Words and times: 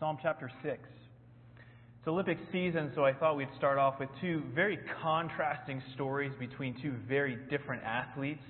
Psalm 0.00 0.18
chapter 0.20 0.50
6. 0.64 0.76
It's 0.76 2.08
Olympic 2.08 2.38
season, 2.50 2.90
so 2.96 3.04
I 3.04 3.12
thought 3.12 3.36
we'd 3.36 3.46
start 3.56 3.78
off 3.78 4.00
with 4.00 4.08
two 4.20 4.42
very 4.52 4.76
contrasting 5.00 5.80
stories 5.94 6.32
between 6.40 6.74
two 6.82 6.94
very 7.08 7.38
different 7.48 7.84
athletes. 7.84 8.42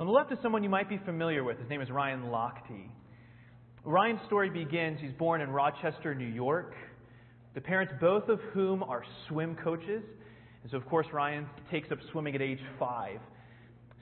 On 0.00 0.06
the 0.06 0.12
left 0.12 0.32
is 0.32 0.38
someone 0.42 0.62
you 0.62 0.70
might 0.70 0.88
be 0.88 0.98
familiar 1.04 1.44
with. 1.44 1.58
His 1.58 1.68
name 1.68 1.82
is 1.82 1.90
Ryan 1.90 2.22
Lochte. 2.22 2.88
Ryan's 3.84 4.20
story 4.24 4.48
begins, 4.48 4.98
he's 5.02 5.12
born 5.12 5.42
in 5.42 5.50
Rochester, 5.50 6.14
New 6.14 6.24
York. 6.24 6.72
The 7.54 7.60
parents, 7.60 7.92
both 8.00 8.30
of 8.30 8.40
whom 8.54 8.82
are 8.82 9.04
swim 9.28 9.56
coaches. 9.56 10.02
And 10.62 10.70
so, 10.70 10.78
of 10.78 10.86
course, 10.86 11.06
Ryan 11.12 11.46
takes 11.70 11.92
up 11.92 11.98
swimming 12.10 12.34
at 12.34 12.40
age 12.40 12.60
five. 12.78 13.20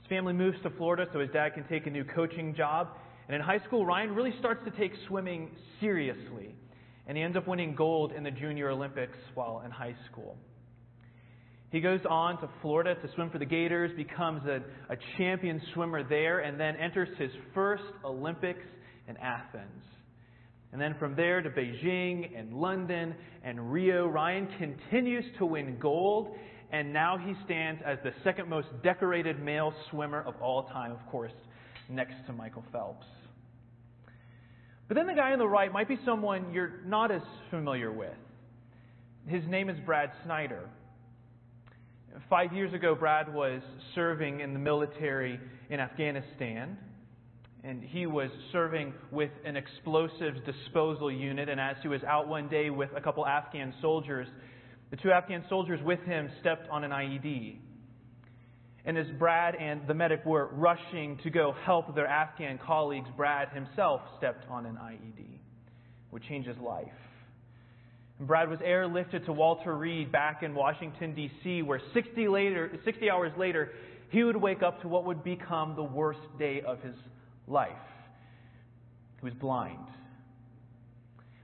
His 0.00 0.08
family 0.08 0.32
moves 0.32 0.58
to 0.62 0.70
Florida 0.70 1.06
so 1.12 1.18
his 1.18 1.30
dad 1.30 1.54
can 1.54 1.64
take 1.64 1.88
a 1.88 1.90
new 1.90 2.04
coaching 2.04 2.54
job. 2.54 2.90
And 3.28 3.36
in 3.36 3.40
high 3.40 3.60
school, 3.66 3.86
Ryan 3.86 4.14
really 4.14 4.32
starts 4.38 4.60
to 4.64 4.70
take 4.72 4.92
swimming 5.08 5.50
seriously. 5.80 6.54
And 7.06 7.16
he 7.16 7.22
ends 7.22 7.36
up 7.36 7.46
winning 7.46 7.74
gold 7.74 8.12
in 8.12 8.22
the 8.22 8.30
Junior 8.30 8.70
Olympics 8.70 9.18
while 9.34 9.62
in 9.64 9.70
high 9.70 9.96
school. 10.10 10.36
He 11.70 11.80
goes 11.80 12.00
on 12.08 12.38
to 12.40 12.50
Florida 12.60 12.94
to 12.94 13.14
swim 13.14 13.30
for 13.30 13.38
the 13.38 13.46
Gators, 13.46 13.90
becomes 13.96 14.42
a, 14.46 14.60
a 14.92 14.96
champion 15.16 15.60
swimmer 15.72 16.06
there, 16.06 16.40
and 16.40 16.60
then 16.60 16.76
enters 16.76 17.08
his 17.18 17.30
first 17.54 17.84
Olympics 18.04 18.64
in 19.08 19.16
Athens. 19.16 19.82
And 20.72 20.80
then 20.80 20.94
from 20.98 21.16
there 21.16 21.40
to 21.40 21.50
Beijing 21.50 22.38
and 22.38 22.52
London 22.54 23.14
and 23.42 23.72
Rio, 23.72 24.06
Ryan 24.06 24.48
continues 24.58 25.24
to 25.38 25.46
win 25.46 25.78
gold, 25.78 26.34
and 26.72 26.92
now 26.92 27.16
he 27.18 27.34
stands 27.44 27.80
as 27.86 27.98
the 28.04 28.12
second 28.22 28.48
most 28.48 28.68
decorated 28.82 29.42
male 29.42 29.72
swimmer 29.90 30.22
of 30.22 30.34
all 30.42 30.64
time, 30.64 30.92
of 30.92 31.04
course, 31.10 31.32
next 31.88 32.14
to 32.26 32.32
Michael 32.32 32.64
Phelps. 32.72 33.06
But 34.88 34.96
then 34.96 35.06
the 35.06 35.14
guy 35.14 35.32
on 35.32 35.38
the 35.38 35.48
right 35.48 35.72
might 35.72 35.88
be 35.88 35.98
someone 36.04 36.52
you're 36.52 36.80
not 36.84 37.10
as 37.10 37.22
familiar 37.50 37.90
with. 37.90 38.12
His 39.26 39.42
name 39.46 39.70
is 39.70 39.78
Brad 39.86 40.10
Snyder. 40.24 40.68
Five 42.28 42.52
years 42.52 42.74
ago, 42.74 42.94
Brad 42.94 43.32
was 43.32 43.62
serving 43.94 44.40
in 44.40 44.52
the 44.52 44.58
military 44.58 45.40
in 45.70 45.80
Afghanistan, 45.80 46.76
and 47.64 47.82
he 47.82 48.06
was 48.06 48.28
serving 48.50 48.92
with 49.10 49.30
an 49.46 49.56
explosives 49.56 50.38
disposal 50.44 51.10
unit. 51.10 51.48
And 51.48 51.58
as 51.58 51.76
he 51.80 51.88
was 51.88 52.02
out 52.04 52.28
one 52.28 52.48
day 52.48 52.68
with 52.68 52.90
a 52.94 53.00
couple 53.00 53.26
Afghan 53.26 53.72
soldiers, 53.80 54.28
the 54.90 54.96
two 54.96 55.10
Afghan 55.10 55.44
soldiers 55.48 55.80
with 55.82 56.00
him 56.00 56.28
stepped 56.40 56.68
on 56.68 56.84
an 56.84 56.90
IED. 56.90 57.56
And 58.84 58.98
as 58.98 59.06
Brad 59.18 59.54
and 59.54 59.86
the 59.86 59.94
medic 59.94 60.24
were 60.26 60.48
rushing 60.52 61.18
to 61.18 61.30
go 61.30 61.54
help 61.64 61.94
their 61.94 62.06
Afghan 62.06 62.58
colleagues, 62.58 63.08
Brad 63.16 63.48
himself 63.50 64.00
stepped 64.18 64.44
on 64.50 64.66
an 64.66 64.76
IED, 64.76 65.38
which 66.10 66.24
changed 66.24 66.48
his 66.48 66.58
life. 66.58 66.88
And 68.18 68.26
Brad 68.26 68.48
was 68.48 68.58
airlifted 68.58 69.24
to 69.26 69.32
Walter 69.32 69.76
Reed 69.76 70.10
back 70.10 70.42
in 70.42 70.54
Washington, 70.54 71.14
D.C., 71.14 71.62
where 71.62 71.80
60, 71.94 72.28
later, 72.28 72.72
60 72.84 73.08
hours 73.08 73.32
later, 73.38 73.70
he 74.10 74.24
would 74.24 74.36
wake 74.36 74.62
up 74.62 74.82
to 74.82 74.88
what 74.88 75.04
would 75.04 75.22
become 75.22 75.76
the 75.76 75.82
worst 75.82 76.20
day 76.38 76.60
of 76.62 76.82
his 76.82 76.96
life. 77.46 77.70
He 79.20 79.24
was 79.24 79.34
blind. 79.34 79.86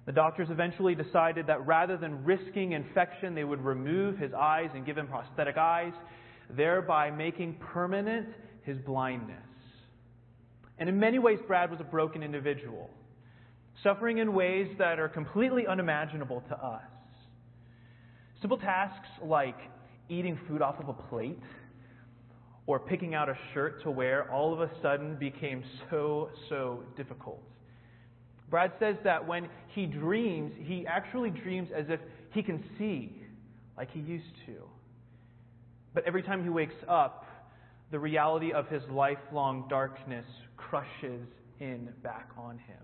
The 0.06 0.12
doctors 0.12 0.48
eventually 0.50 0.94
decided 0.94 1.46
that 1.46 1.66
rather 1.66 1.96
than 1.96 2.24
risking 2.24 2.72
infection, 2.72 3.34
they 3.34 3.44
would 3.44 3.64
remove 3.64 4.18
his 4.18 4.32
eyes 4.32 4.70
and 4.74 4.84
give 4.84 4.98
him 4.98 5.06
prosthetic 5.06 5.56
eyes 5.56 5.92
thereby 6.56 7.10
making 7.10 7.54
permanent 7.72 8.28
his 8.62 8.78
blindness. 8.78 9.36
And 10.78 10.88
in 10.88 10.98
many 10.98 11.18
ways, 11.18 11.38
Brad 11.46 11.70
was 11.70 11.80
a 11.80 11.84
broken 11.84 12.22
individual, 12.22 12.90
suffering 13.82 14.18
in 14.18 14.32
ways 14.32 14.68
that 14.78 14.98
are 14.98 15.08
completely 15.08 15.66
unimaginable 15.66 16.42
to 16.48 16.56
us. 16.56 16.82
Simple 18.40 18.58
tasks 18.58 19.08
like 19.22 19.56
eating 20.08 20.38
food 20.46 20.62
off 20.62 20.78
of 20.78 20.88
a 20.88 20.92
plate 20.92 21.38
or 22.66 22.78
picking 22.78 23.14
out 23.14 23.28
a 23.28 23.36
shirt 23.52 23.82
to 23.82 23.90
wear 23.90 24.30
all 24.30 24.52
of 24.52 24.60
a 24.60 24.70
sudden 24.82 25.16
became 25.16 25.64
so, 25.90 26.30
so 26.48 26.84
difficult. 26.96 27.42
Brad 28.50 28.72
says 28.78 28.96
that 29.04 29.26
when 29.26 29.48
he 29.74 29.86
dreams, 29.86 30.52
he 30.62 30.86
actually 30.86 31.30
dreams 31.30 31.70
as 31.74 31.86
if 31.88 32.00
he 32.32 32.42
can 32.42 32.62
see 32.78 33.22
like 33.76 33.90
he 33.90 34.00
used 34.00 34.32
to. 34.46 34.54
But 35.94 36.04
every 36.04 36.22
time 36.22 36.42
he 36.42 36.50
wakes 36.50 36.74
up, 36.88 37.24
the 37.90 37.98
reality 37.98 38.52
of 38.52 38.68
his 38.68 38.82
lifelong 38.90 39.66
darkness 39.68 40.26
crushes 40.56 41.26
in 41.60 41.88
back 42.02 42.30
on 42.36 42.58
him. 42.58 42.76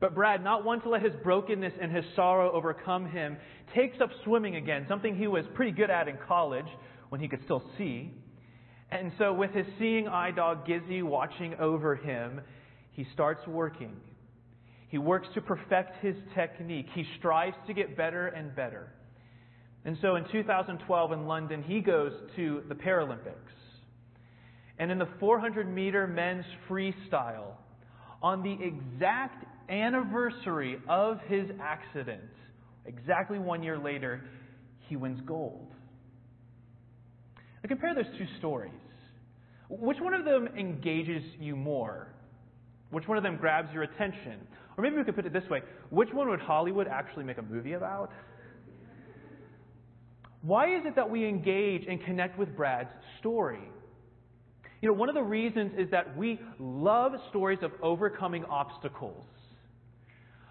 But 0.00 0.14
Brad, 0.14 0.42
not 0.42 0.64
one 0.64 0.80
to 0.80 0.88
let 0.88 1.02
his 1.02 1.12
brokenness 1.22 1.74
and 1.80 1.94
his 1.94 2.04
sorrow 2.16 2.50
overcome 2.52 3.06
him, 3.06 3.36
takes 3.74 4.00
up 4.00 4.10
swimming 4.24 4.56
again, 4.56 4.86
something 4.88 5.14
he 5.14 5.26
was 5.26 5.44
pretty 5.54 5.72
good 5.72 5.90
at 5.90 6.08
in 6.08 6.16
college 6.26 6.66
when 7.10 7.20
he 7.20 7.28
could 7.28 7.44
still 7.44 7.62
see. 7.76 8.14
And 8.90 9.12
so, 9.18 9.32
with 9.32 9.52
his 9.52 9.66
seeing 9.78 10.08
eye 10.08 10.30
dog 10.30 10.66
Gizzy 10.66 11.02
watching 11.02 11.54
over 11.60 11.94
him, 11.94 12.40
he 12.92 13.06
starts 13.12 13.46
working. 13.46 13.94
He 14.88 14.98
works 14.98 15.28
to 15.34 15.40
perfect 15.40 16.02
his 16.02 16.16
technique. 16.34 16.86
He 16.94 17.04
strives 17.18 17.56
to 17.68 17.74
get 17.74 17.96
better 17.96 18.26
and 18.28 18.56
better. 18.56 18.92
And 19.84 19.96
so 20.02 20.16
in 20.16 20.24
2012 20.30 21.12
in 21.12 21.26
London, 21.26 21.62
he 21.62 21.80
goes 21.80 22.12
to 22.36 22.62
the 22.68 22.74
Paralympics. 22.74 23.34
And 24.78 24.90
in 24.90 24.98
the 24.98 25.08
400 25.18 25.72
meter 25.72 26.06
men's 26.06 26.44
freestyle, 26.68 27.52
on 28.22 28.42
the 28.42 28.52
exact 28.52 29.44
anniversary 29.70 30.78
of 30.88 31.18
his 31.28 31.48
accident, 31.60 32.30
exactly 32.84 33.38
one 33.38 33.62
year 33.62 33.78
later, 33.78 34.22
he 34.88 34.96
wins 34.96 35.20
gold. 35.26 35.68
Now 37.62 37.68
compare 37.68 37.94
those 37.94 38.18
two 38.18 38.26
stories. 38.38 38.72
Which 39.68 39.98
one 40.00 40.14
of 40.14 40.24
them 40.24 40.48
engages 40.58 41.22
you 41.38 41.56
more? 41.56 42.08
Which 42.90 43.06
one 43.06 43.16
of 43.16 43.22
them 43.22 43.36
grabs 43.36 43.72
your 43.72 43.84
attention? 43.84 44.40
Or 44.76 44.82
maybe 44.82 44.96
we 44.96 45.04
could 45.04 45.14
put 45.14 45.26
it 45.26 45.32
this 45.32 45.48
way 45.48 45.60
which 45.90 46.08
one 46.12 46.28
would 46.28 46.40
Hollywood 46.40 46.88
actually 46.88 47.24
make 47.24 47.38
a 47.38 47.42
movie 47.42 47.74
about? 47.74 48.10
Why 50.42 50.74
is 50.74 50.86
it 50.86 50.96
that 50.96 51.10
we 51.10 51.26
engage 51.26 51.84
and 51.88 52.02
connect 52.02 52.38
with 52.38 52.56
Brad's 52.56 52.90
story? 53.18 53.60
You 54.80 54.88
know, 54.88 54.94
one 54.94 55.10
of 55.10 55.14
the 55.14 55.22
reasons 55.22 55.72
is 55.76 55.90
that 55.90 56.16
we 56.16 56.40
love 56.58 57.12
stories 57.28 57.58
of 57.62 57.72
overcoming 57.82 58.44
obstacles, 58.46 59.26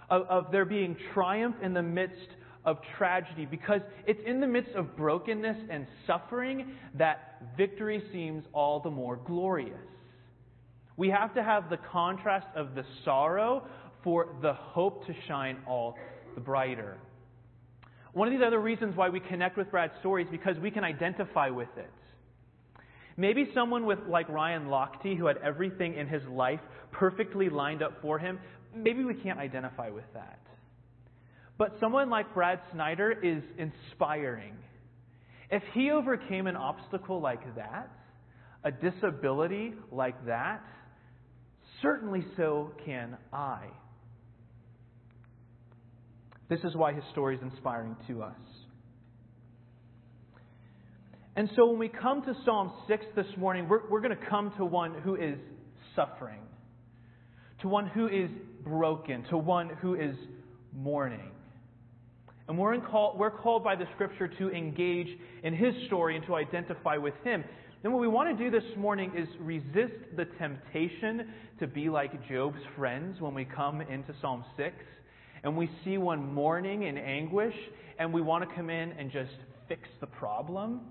of, 0.10 0.24
of 0.28 0.52
there 0.52 0.66
being 0.66 0.96
triumph 1.14 1.56
in 1.64 1.74
the 1.74 1.82
midst 1.82 2.30
of 2.66 2.78
tragedy, 2.98 3.46
because 3.46 3.82
it's 4.06 4.22
in 4.28 4.40
the 4.40 4.48
midst 4.48 4.76
of 4.76 4.96
brokenness 4.96 5.58
and 5.72 5.88
suffering 6.06 6.74
that 6.96 7.42
victory 7.58 8.04
seems 8.12 8.44
all 8.54 8.80
the 8.80 8.92
more 8.92 9.16
glorious. 9.16 9.80
We 10.98 11.10
have 11.10 11.34
to 11.34 11.42
have 11.42 11.70
the 11.70 11.78
contrast 11.78 12.48
of 12.56 12.76
the 12.76 12.84
sorrow 13.06 13.64
for 14.04 14.36
the 14.42 14.54
hope 14.54 15.08
to 15.08 15.16
shine 15.28 15.58
all 15.66 15.98
the 16.36 16.42
brighter. 16.42 16.98
One 18.14 18.28
of 18.28 18.34
these 18.34 18.46
other 18.46 18.60
reasons 18.60 18.96
why 18.96 19.10
we 19.10 19.20
connect 19.20 19.58
with 19.58 19.70
Brad's 19.70 19.94
story 20.00 20.24
is 20.24 20.30
because 20.30 20.58
we 20.58 20.72
can 20.72 20.84
identify 20.84 21.50
with 21.50 21.70
it. 21.78 21.92
Maybe 23.18 23.50
someone 23.54 23.86
with 23.86 24.00
like 24.08 24.30
Ryan 24.30 24.68
Lochte, 24.68 25.18
who 25.18 25.28
had 25.28 25.38
everything 25.38 25.96
in 25.96 26.08
his 26.08 26.24
life 26.26 26.62
perfectly 26.92 27.50
lined 27.50 27.84
up 27.84 28.02
for 28.02 28.18
him, 28.18 28.40
maybe 28.74 29.04
we 29.04 29.14
can't 29.14 29.40
identify 29.40 29.90
with 29.90 30.06
that. 30.14 30.40
But 31.58 31.76
someone 31.80 32.10
like 32.10 32.34
Brad 32.34 32.62
Snyder 32.72 33.12
is 33.12 33.44
inspiring. 33.58 34.56
If 35.52 35.64
he 35.74 35.92
overcame 35.92 36.48
an 36.48 36.56
obstacle 36.56 37.20
like 37.20 37.56
that, 37.58 37.92
a 38.64 38.72
disability 38.72 39.74
like 39.92 40.26
that, 40.26 40.64
certainly 41.82 42.26
so 42.38 42.72
can 42.86 43.18
I. 43.34 43.66
This 46.50 46.60
is 46.64 46.76
why 46.76 46.94
his 46.94 47.04
story 47.12 47.36
is 47.36 47.42
inspiring 47.42 47.96
to 48.08 48.24
us. 48.24 48.36
And 51.36 51.50
so 51.56 51.68
when 51.68 51.80
we 51.80 51.88
come 51.88 52.24
to 52.24 52.36
Psalm 52.44 52.74
6 52.88 53.06
this 53.16 53.28
morning, 53.38 53.70
we're, 53.70 53.88
we're 53.90 54.02
going 54.02 54.18
to 54.18 54.26
come 54.30 54.52
to 54.58 54.66
one 54.66 54.96
who 55.02 55.16
is 55.16 55.38
suffering, 55.96 56.42
to 57.62 57.68
one 57.70 57.88
who 57.88 58.08
is 58.08 58.30
broken, 58.64 59.24
to 59.30 59.38
one 59.38 59.70
who 59.82 59.94
is 59.94 60.16
mourning. 60.74 61.32
And 62.48 62.58
we're, 62.58 62.78
call, 62.82 63.16
we're 63.18 63.30
called 63.30 63.64
by 63.64 63.76
the 63.76 63.86
Scripture 63.94 64.28
to 64.28 64.50
engage 64.50 65.08
in 65.44 65.54
his 65.54 65.74
story 65.86 66.16
and 66.16 66.26
to 66.26 66.36
identify 66.36 66.98
with 66.98 67.14
him. 67.24 67.44
Then 67.84 67.94
what 67.94 68.02
we 68.02 68.08
want 68.08 68.38
to 68.38 68.44
do 68.44 68.52
this 68.52 68.76
morning 68.76 69.14
is 69.16 69.28
resist 69.40 69.94
the 70.18 70.26
temptation 70.40 71.32
to 71.60 71.68
be 71.68 71.90
like 71.90 72.28
Job's 72.28 72.60
friends 72.76 73.22
when 73.22 73.34
we 73.34 73.46
come 73.46 73.82
into 73.82 74.14
Psalm 74.20 74.44
6 74.58 74.76
and 75.44 75.56
we 75.56 75.70
see 75.84 75.98
one 75.98 76.34
mourning 76.34 76.84
in 76.84 76.98
anguish, 76.98 77.56
and 77.98 78.14
we 78.14 78.22
want 78.22 78.48
to 78.48 78.56
come 78.56 78.70
in 78.70 78.92
and 78.94 79.12
just 79.12 79.32
fix 79.68 79.88
the 80.02 80.08
problem. 80.08 80.82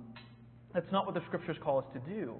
That's 0.74 0.90
not 0.92 1.06
what 1.06 1.14
the 1.14 1.22
scriptures 1.26 1.56
call 1.62 1.78
us 1.78 1.84
to 1.94 2.00
do. 2.00 2.34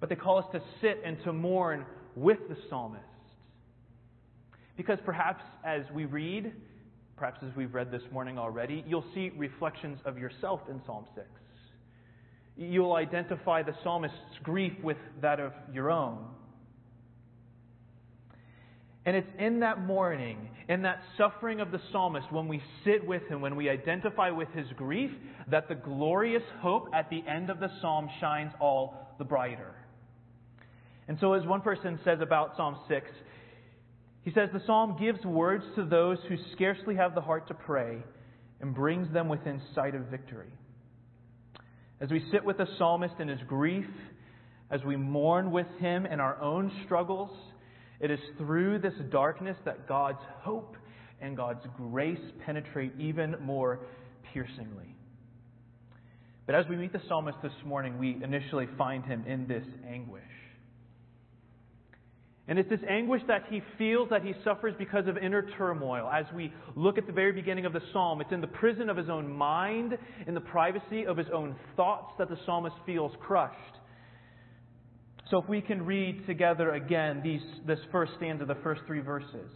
But 0.00 0.08
they 0.08 0.16
call 0.16 0.38
us 0.38 0.46
to 0.52 0.60
sit 0.80 1.00
and 1.04 1.16
to 1.24 1.32
mourn 1.32 1.86
with 2.16 2.38
the 2.48 2.56
psalmist. 2.68 3.04
Because 4.76 4.98
perhaps 5.04 5.42
as 5.64 5.82
we 5.94 6.04
read, 6.04 6.52
perhaps 7.16 7.38
as 7.42 7.54
we've 7.56 7.72
read 7.72 7.90
this 7.90 8.02
morning 8.12 8.38
already, 8.38 8.84
you'll 8.86 9.04
see 9.14 9.30
reflections 9.36 9.98
of 10.04 10.18
yourself 10.18 10.60
in 10.68 10.80
Psalm 10.84 11.06
6. 11.14 11.26
You'll 12.56 12.94
identify 12.94 13.62
the 13.62 13.74
psalmist's 13.82 14.16
grief 14.42 14.72
with 14.82 14.96
that 15.22 15.40
of 15.40 15.52
your 15.72 15.90
own. 15.90 16.24
And 19.06 19.16
it's 19.16 19.28
in 19.38 19.60
that 19.60 19.80
mourning, 19.80 20.48
in 20.68 20.82
that 20.82 21.02
suffering 21.18 21.60
of 21.60 21.70
the 21.70 21.80
psalmist, 21.92 22.32
when 22.32 22.48
we 22.48 22.62
sit 22.84 23.06
with 23.06 23.22
him, 23.28 23.42
when 23.42 23.54
we 23.54 23.68
identify 23.68 24.30
with 24.30 24.48
his 24.54 24.66
grief, 24.76 25.10
that 25.50 25.68
the 25.68 25.74
glorious 25.74 26.42
hope 26.60 26.88
at 26.94 27.10
the 27.10 27.22
end 27.28 27.50
of 27.50 27.60
the 27.60 27.68
psalm 27.82 28.08
shines 28.18 28.52
all 28.60 29.14
the 29.18 29.24
brighter. 29.24 29.74
And 31.06 31.18
so, 31.20 31.34
as 31.34 31.44
one 31.44 31.60
person 31.60 31.98
says 32.02 32.20
about 32.22 32.56
Psalm 32.56 32.78
6, 32.88 33.06
he 34.22 34.32
says 34.32 34.48
the 34.54 34.62
psalm 34.66 34.96
gives 34.98 35.22
words 35.22 35.64
to 35.76 35.84
those 35.84 36.16
who 36.28 36.36
scarcely 36.52 36.94
have 36.94 37.14
the 37.14 37.20
heart 37.20 37.46
to 37.48 37.54
pray 37.54 38.02
and 38.60 38.74
brings 38.74 39.12
them 39.12 39.28
within 39.28 39.60
sight 39.74 39.94
of 39.94 40.06
victory. 40.06 40.48
As 42.00 42.10
we 42.10 42.24
sit 42.32 42.42
with 42.42 42.56
the 42.56 42.66
psalmist 42.78 43.16
in 43.20 43.28
his 43.28 43.40
grief, 43.46 43.86
as 44.70 44.82
we 44.82 44.96
mourn 44.96 45.50
with 45.50 45.66
him 45.78 46.06
in 46.06 46.20
our 46.20 46.40
own 46.40 46.72
struggles, 46.86 47.30
it 48.00 48.10
is 48.10 48.18
through 48.38 48.78
this 48.80 48.94
darkness 49.10 49.56
that 49.64 49.88
God's 49.88 50.22
hope 50.40 50.76
and 51.20 51.36
God's 51.36 51.64
grace 51.76 52.18
penetrate 52.44 52.92
even 52.98 53.36
more 53.40 53.80
piercingly. 54.32 54.94
But 56.46 56.54
as 56.54 56.66
we 56.68 56.76
meet 56.76 56.92
the 56.92 57.00
psalmist 57.08 57.38
this 57.42 57.52
morning, 57.64 57.98
we 57.98 58.22
initially 58.22 58.68
find 58.76 59.04
him 59.04 59.24
in 59.26 59.46
this 59.46 59.64
anguish. 59.88 60.22
And 62.46 62.58
it's 62.58 62.68
this 62.68 62.80
anguish 62.86 63.22
that 63.26 63.44
he 63.48 63.62
feels 63.78 64.10
that 64.10 64.22
he 64.22 64.34
suffers 64.44 64.74
because 64.78 65.06
of 65.06 65.16
inner 65.16 65.48
turmoil. 65.56 66.10
As 66.12 66.26
we 66.34 66.52
look 66.76 66.98
at 66.98 67.06
the 67.06 67.12
very 67.12 67.32
beginning 67.32 67.64
of 67.64 67.72
the 67.72 67.80
psalm, 67.92 68.20
it's 68.20 68.32
in 68.32 68.42
the 68.42 68.46
prison 68.46 68.90
of 68.90 68.98
his 68.98 69.08
own 69.08 69.32
mind, 69.32 69.96
in 70.26 70.34
the 70.34 70.42
privacy 70.42 71.06
of 71.06 71.16
his 71.16 71.28
own 71.32 71.56
thoughts, 71.74 72.12
that 72.18 72.28
the 72.28 72.36
psalmist 72.44 72.76
feels 72.84 73.12
crushed. 73.20 73.56
So 75.30 75.38
if 75.38 75.48
we 75.48 75.60
can 75.60 75.84
read 75.84 76.26
together 76.26 76.72
again 76.72 77.20
these, 77.22 77.40
this 77.66 77.78
first 77.90 78.12
stanza, 78.16 78.44
the 78.44 78.56
first 78.56 78.82
three 78.86 79.00
verses. 79.00 79.50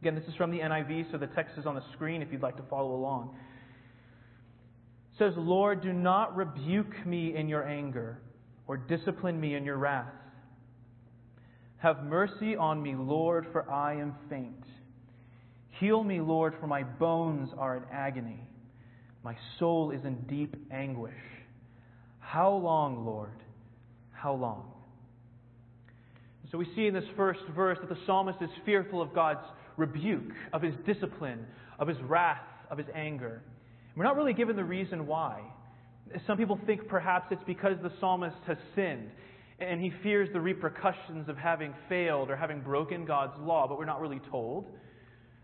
Again, 0.00 0.16
this 0.16 0.24
is 0.24 0.34
from 0.34 0.50
the 0.50 0.58
NIV, 0.58 1.10
so 1.12 1.18
the 1.18 1.28
text 1.28 1.56
is 1.56 1.64
on 1.64 1.74
the 1.74 1.82
screen 1.92 2.22
if 2.22 2.28
you'd 2.32 2.42
like 2.42 2.56
to 2.56 2.64
follow 2.64 2.94
along. 2.94 3.36
It 5.14 5.18
says, 5.18 5.34
Lord, 5.36 5.82
do 5.82 5.92
not 5.92 6.34
rebuke 6.34 7.06
me 7.06 7.36
in 7.36 7.48
your 7.48 7.66
anger 7.66 8.18
or 8.66 8.76
discipline 8.76 9.40
me 9.40 9.54
in 9.54 9.64
your 9.64 9.78
wrath. 9.78 10.12
Have 11.76 12.02
mercy 12.02 12.56
on 12.56 12.82
me, 12.82 12.94
Lord, 12.96 13.46
for 13.52 13.70
I 13.70 13.94
am 13.94 14.14
faint. 14.28 14.64
Heal 15.78 16.02
me, 16.02 16.20
Lord, 16.20 16.54
for 16.58 16.66
my 16.66 16.82
bones 16.82 17.50
are 17.58 17.76
in 17.76 17.82
agony. 17.92 18.40
My 19.22 19.36
soul 19.58 19.90
is 19.90 20.04
in 20.04 20.16
deep 20.28 20.56
anguish. 20.72 21.12
How 22.18 22.50
long, 22.52 23.04
Lord? 23.04 23.43
How 24.24 24.32
long? 24.32 24.64
So 26.50 26.56
we 26.56 26.66
see 26.74 26.86
in 26.86 26.94
this 26.94 27.04
first 27.14 27.40
verse 27.54 27.76
that 27.82 27.90
the 27.90 27.98
psalmist 28.06 28.38
is 28.40 28.48
fearful 28.64 29.02
of 29.02 29.14
God's 29.14 29.44
rebuke, 29.76 30.32
of 30.54 30.62
his 30.62 30.72
discipline, 30.86 31.44
of 31.78 31.88
his 31.88 31.98
wrath, 32.00 32.40
of 32.70 32.78
his 32.78 32.86
anger. 32.94 33.42
We're 33.94 34.04
not 34.04 34.16
really 34.16 34.32
given 34.32 34.56
the 34.56 34.64
reason 34.64 35.06
why. 35.06 35.42
Some 36.26 36.38
people 36.38 36.58
think 36.64 36.88
perhaps 36.88 37.26
it's 37.32 37.44
because 37.46 37.76
the 37.82 37.92
psalmist 38.00 38.38
has 38.46 38.56
sinned 38.74 39.10
and 39.58 39.78
he 39.78 39.92
fears 40.02 40.30
the 40.32 40.40
repercussions 40.40 41.28
of 41.28 41.36
having 41.36 41.74
failed 41.90 42.30
or 42.30 42.36
having 42.36 42.62
broken 42.62 43.04
God's 43.04 43.38
law, 43.40 43.68
but 43.68 43.76
we're 43.76 43.84
not 43.84 44.00
really 44.00 44.22
told. 44.30 44.64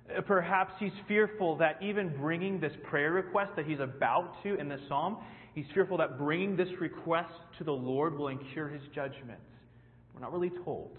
Uh, 0.08 0.22
perhaps 0.22 0.72
he's 0.80 0.90
fearful 1.06 1.58
that 1.58 1.76
even 1.82 2.16
bringing 2.16 2.58
this 2.58 2.72
prayer 2.88 3.12
request 3.12 3.50
that 3.56 3.66
he's 3.66 3.80
about 3.80 4.42
to 4.42 4.54
in 4.54 4.70
this 4.70 4.80
psalm, 4.88 5.18
He's 5.54 5.66
fearful 5.74 5.98
that 5.98 6.18
bringing 6.18 6.56
this 6.56 6.68
request 6.80 7.32
to 7.58 7.64
the 7.64 7.72
Lord 7.72 8.16
will 8.16 8.28
incur 8.28 8.68
his 8.68 8.82
judgment. 8.94 9.40
We're 10.14 10.20
not 10.20 10.32
really 10.32 10.52
told. 10.64 10.96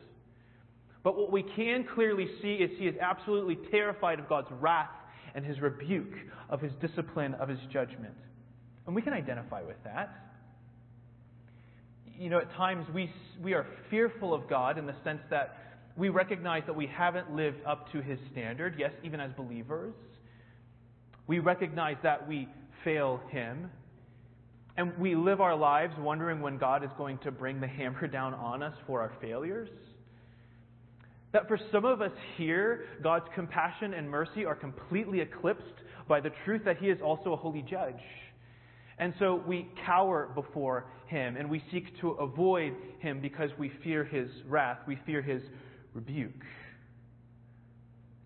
But 1.04 1.18
what 1.18 1.32
we 1.32 1.44
can 1.44 1.86
clearly 1.96 2.28
see 2.42 2.56
is 2.56 2.70
he 2.78 2.88
is 2.88 2.96
absolutely 3.02 3.58
terrified 3.72 4.20
of 4.20 4.30
God's 4.30 4.50
wrath 4.60 4.90
and 5.34 5.46
his 5.46 5.60
rebuke, 5.62 6.14
of 6.50 6.62
his 6.62 6.72
discipline, 6.82 7.34
of 7.36 7.50
his 7.50 7.60
judgment. 7.72 8.14
And 8.86 8.96
we 8.96 9.02
can 9.02 9.14
identify 9.14 9.62
with 9.62 9.82
that. 9.84 10.10
You 12.18 12.30
know, 12.30 12.40
at 12.40 12.52
times 12.54 12.86
we, 12.94 13.12
we 13.42 13.54
are 13.54 13.66
fearful 13.90 14.34
of 14.34 14.48
God 14.50 14.78
in 14.78 14.86
the 14.86 14.96
sense 15.04 15.22
that 15.30 15.58
we 15.98 16.10
recognize 16.10 16.64
that 16.68 16.76
we 16.76 16.88
haven't 16.88 17.36
lived 17.36 17.58
up 17.66 17.92
to 17.92 18.02
his 18.02 18.20
standard, 18.32 18.76
yes, 18.78 18.92
even 19.04 19.20
as 19.20 19.32
believers. 19.34 19.94
We 21.28 21.40
recognize 21.40 21.98
that 22.04 22.28
we 22.28 22.48
fail 22.84 23.22
him. 23.30 23.70
And 24.78 24.98
we 24.98 25.16
live 25.16 25.42
our 25.42 25.56
lives 25.56 25.94
wondering 26.00 26.42
when 26.42 26.58
God 26.58 26.84
is 26.84 26.90
going 26.98 27.18
to 27.20 27.32
bring 27.32 27.60
the 27.60 27.68
hammer 27.80 28.08
down 28.08 28.34
on 28.34 28.64
us 28.64 28.76
for 28.88 29.02
our 29.02 29.12
failures. 29.22 29.70
That 31.34 31.48
for 31.48 31.58
some 31.72 31.86
of 31.86 32.02
us 32.02 32.12
here, 32.38 32.86
God's 33.02 33.26
compassion 33.34 33.94
and 33.94 34.10
mercy 34.10 34.46
are 34.46 34.56
completely 34.56 35.22
eclipsed 35.22 35.64
by 36.08 36.20
the 36.20 36.32
truth 36.46 36.64
that 36.66 36.78
He 36.78 36.88
is 36.88 37.00
also 37.02 37.34
a 37.34 37.38
holy 37.38 37.62
judge. 37.62 38.02
And 38.98 39.14
so 39.18 39.42
we 39.48 39.68
cower 39.86 40.30
before 40.36 40.86
Him 41.08 41.38
and 41.38 41.50
we 41.50 41.64
seek 41.72 42.00
to 42.02 42.12
avoid 42.12 42.74
Him 43.00 43.22
because 43.22 43.50
we 43.58 43.72
fear 43.84 44.04
His 44.04 44.30
wrath, 44.48 44.80
we 44.88 44.98
fear 45.06 45.22
His 45.22 45.42
rebuke. 45.94 46.44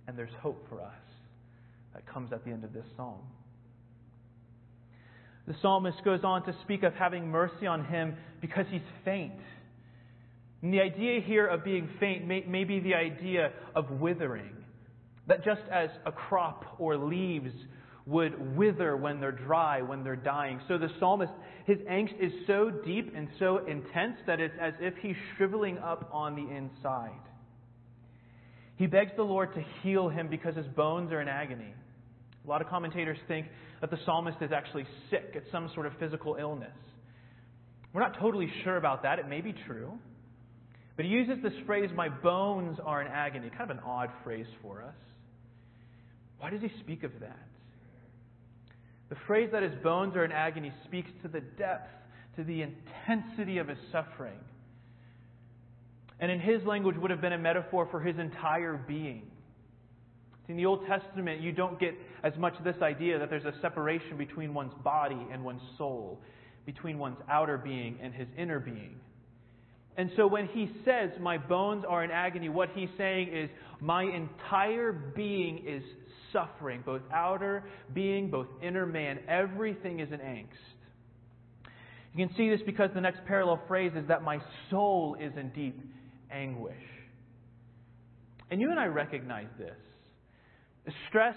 And 0.08 0.18
there's 0.18 0.34
hope 0.42 0.68
for 0.70 0.82
us 0.82 0.94
that 1.94 2.06
comes 2.08 2.34
at 2.34 2.44
the 2.44 2.52
end 2.52 2.64
of 2.64 2.74
this 2.74 2.86
psalm. 2.98 3.22
The 5.48 5.56
psalmist 5.62 6.04
goes 6.04 6.22
on 6.24 6.44
to 6.46 6.56
speak 6.64 6.84
of 6.84 6.94
having 6.94 7.28
mercy 7.28 7.68
on 7.68 7.86
him 7.86 8.16
because 8.42 8.66
he's 8.70 8.82
faint. 9.04 9.34
And 10.62 10.74
the 10.74 10.82
idea 10.82 11.22
here 11.22 11.46
of 11.46 11.64
being 11.64 11.90
faint 12.00 12.26
may, 12.26 12.44
may 12.48 12.64
be 12.64 12.80
the 12.80 12.96
idea 12.96 13.52
of 13.76 13.90
withering. 13.92 14.56
That 15.28 15.46
just 15.46 15.62
as 15.72 15.90
a 16.06 16.12
crop 16.12 16.76
or 16.80 16.98
leaves 16.98 17.52
would 18.06 18.56
wither 18.56 18.96
when 18.96 19.20
they're 19.20 19.32
dry, 19.32 19.82
when 19.82 20.04
they're 20.04 20.16
dying. 20.16 20.60
So 20.68 20.78
the 20.78 20.90
psalmist, 21.00 21.34
his 21.66 21.78
angst 21.90 22.20
is 22.20 22.32
so 22.46 22.70
deep 22.70 23.14
and 23.16 23.28
so 23.40 23.66
intense 23.66 24.18
that 24.28 24.40
it's 24.40 24.54
as 24.60 24.74
if 24.80 24.94
he's 25.02 25.16
shriveling 25.36 25.78
up 25.80 26.10
on 26.12 26.36
the 26.36 26.56
inside. 26.56 27.12
He 28.78 28.88
begs 28.88 29.12
the 29.16 29.24
Lord 29.24 29.54
to 29.56 29.64
heal 29.82 30.10
him 30.10 30.28
because 30.28 30.56
his 30.56 30.68
bones 30.68 31.12
are 31.12 31.22
in 31.22 31.28
agony. 31.28 31.74
A 32.46 32.50
lot 32.50 32.62
of 32.62 32.68
commentators 32.68 33.18
think 33.28 33.48
that 33.82 33.92
the 33.92 33.98
psalmist 34.06 34.38
is 34.42 34.52
actually 34.52 34.86
sick. 35.10 35.32
It's 35.34 35.52
some 35.52 35.70
sort 35.74 35.86
of 35.86 35.94
physical 36.00 36.36
illness. 36.40 36.76
We're 37.94 38.02
not 38.02 38.20
totally 38.20 38.52
sure 38.64 38.78
about 38.78 39.04
that. 39.04 39.20
It 39.20 39.28
may 39.28 39.42
be 39.42 39.54
true. 39.66 39.92
But 40.96 41.06
he 41.06 41.12
uses 41.12 41.42
this 41.44 41.54
phrase, 41.66 41.90
my 41.96 42.10
bones 42.10 42.78
are 42.84 43.02
in 43.02 43.08
agony, 43.08 43.50
kind 43.50 43.70
of 43.70 43.78
an 43.78 43.84
odd 43.86 44.10
phrase 44.24 44.48
for 44.62 44.82
us. 44.82 44.96
Why 46.40 46.50
does 46.50 46.62
he 46.62 46.72
speak 46.82 47.04
of 47.04 47.12
that? 47.20 47.40
The 49.10 49.16
phrase 49.28 49.50
that 49.52 49.64
his 49.64 49.74
bones 49.84 50.16
are 50.16 50.26
in 50.26 50.32
agony 50.32 50.74
speaks 50.86 51.10
to 51.22 51.28
the 51.28 51.42
depth, 51.42 51.90
to 52.38 52.44
the 52.44 52.64
intensity 52.64 53.58
of 53.60 53.68
his 53.68 53.78
suffering. 53.92 54.40
And 56.20 56.32
in 56.32 56.40
his 56.40 56.64
language 56.64 56.96
would 56.98 57.12
have 57.12 57.22
been 57.22 57.34
a 57.34 57.38
metaphor 57.38 57.88
for 57.92 58.00
his 58.00 58.18
entire 58.18 58.78
being. 58.88 59.24
In 60.48 60.58
the 60.58 60.66
Old 60.66 60.86
Testament, 60.86 61.42
you 61.42 61.52
don't 61.52 61.80
get 61.80 61.96
as 62.24 62.34
much 62.38 62.54
this 62.64 62.76
idea 62.82 63.18
that 63.18 63.30
there's 63.30 63.46
a 63.46 63.54
separation 63.62 64.18
between 64.18 64.54
one's 64.54 64.74
body 64.84 65.28
and 65.32 65.44
one's 65.44 65.62
soul, 65.78 66.20
between 66.66 67.00
one's 67.00 67.18
outer 67.30 67.58
being 67.58 67.98
and 68.02 68.14
his 68.14 68.28
inner 68.38 68.60
being. 68.60 69.00
And 69.98 70.12
so 70.16 70.28
when 70.28 70.48
he 70.48 70.70
says, 70.84 71.12
My 71.20 71.38
bones 71.38 71.84
are 71.88 72.04
in 72.04 72.12
agony, 72.12 72.50
what 72.50 72.70
he's 72.76 72.90
saying 72.98 73.34
is, 73.34 73.50
My 73.80 74.04
entire 74.04 74.92
being 74.92 75.66
is 75.66 75.82
suffering, 76.32 76.84
both 76.86 77.02
outer 77.14 77.64
being, 77.94 78.30
both 78.30 78.48
inner 78.62 78.86
man. 78.86 79.20
Everything 79.28 80.00
is 80.00 80.12
in 80.12 80.20
angst. 80.20 80.48
You 82.14 82.28
can 82.28 82.36
see 82.36 82.50
this 82.50 82.62
because 82.66 82.92
the 82.94 83.02
next 83.02 83.26
parallel 83.26 83.62
phrase 83.68 83.92
is 83.96 84.08
that 84.08 84.22
my 84.22 84.40
soul 84.70 85.18
is 85.20 85.34
in 85.38 85.50
deep 85.50 85.80
anguish. 86.32 86.76
And 88.52 88.62
you 88.62 88.70
and 88.70 88.80
I 88.80 88.86
recognize 88.86 89.48
this. 89.58 89.76
Stress, 91.08 91.36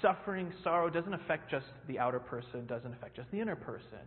suffering, 0.00 0.52
sorrow 0.64 0.88
doesn't 0.88 1.14
affect 1.14 1.50
just 1.50 1.66
the 1.88 1.98
outer 1.98 2.18
person, 2.18 2.66
doesn't 2.66 2.92
affect 2.92 3.16
just 3.16 3.30
the 3.30 3.40
inner 3.40 3.56
person. 3.56 4.04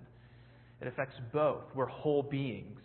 It 0.81 0.87
affects 0.87 1.15
both. 1.33 1.63
We're 1.75 1.85
whole 1.85 2.23
beings. 2.23 2.79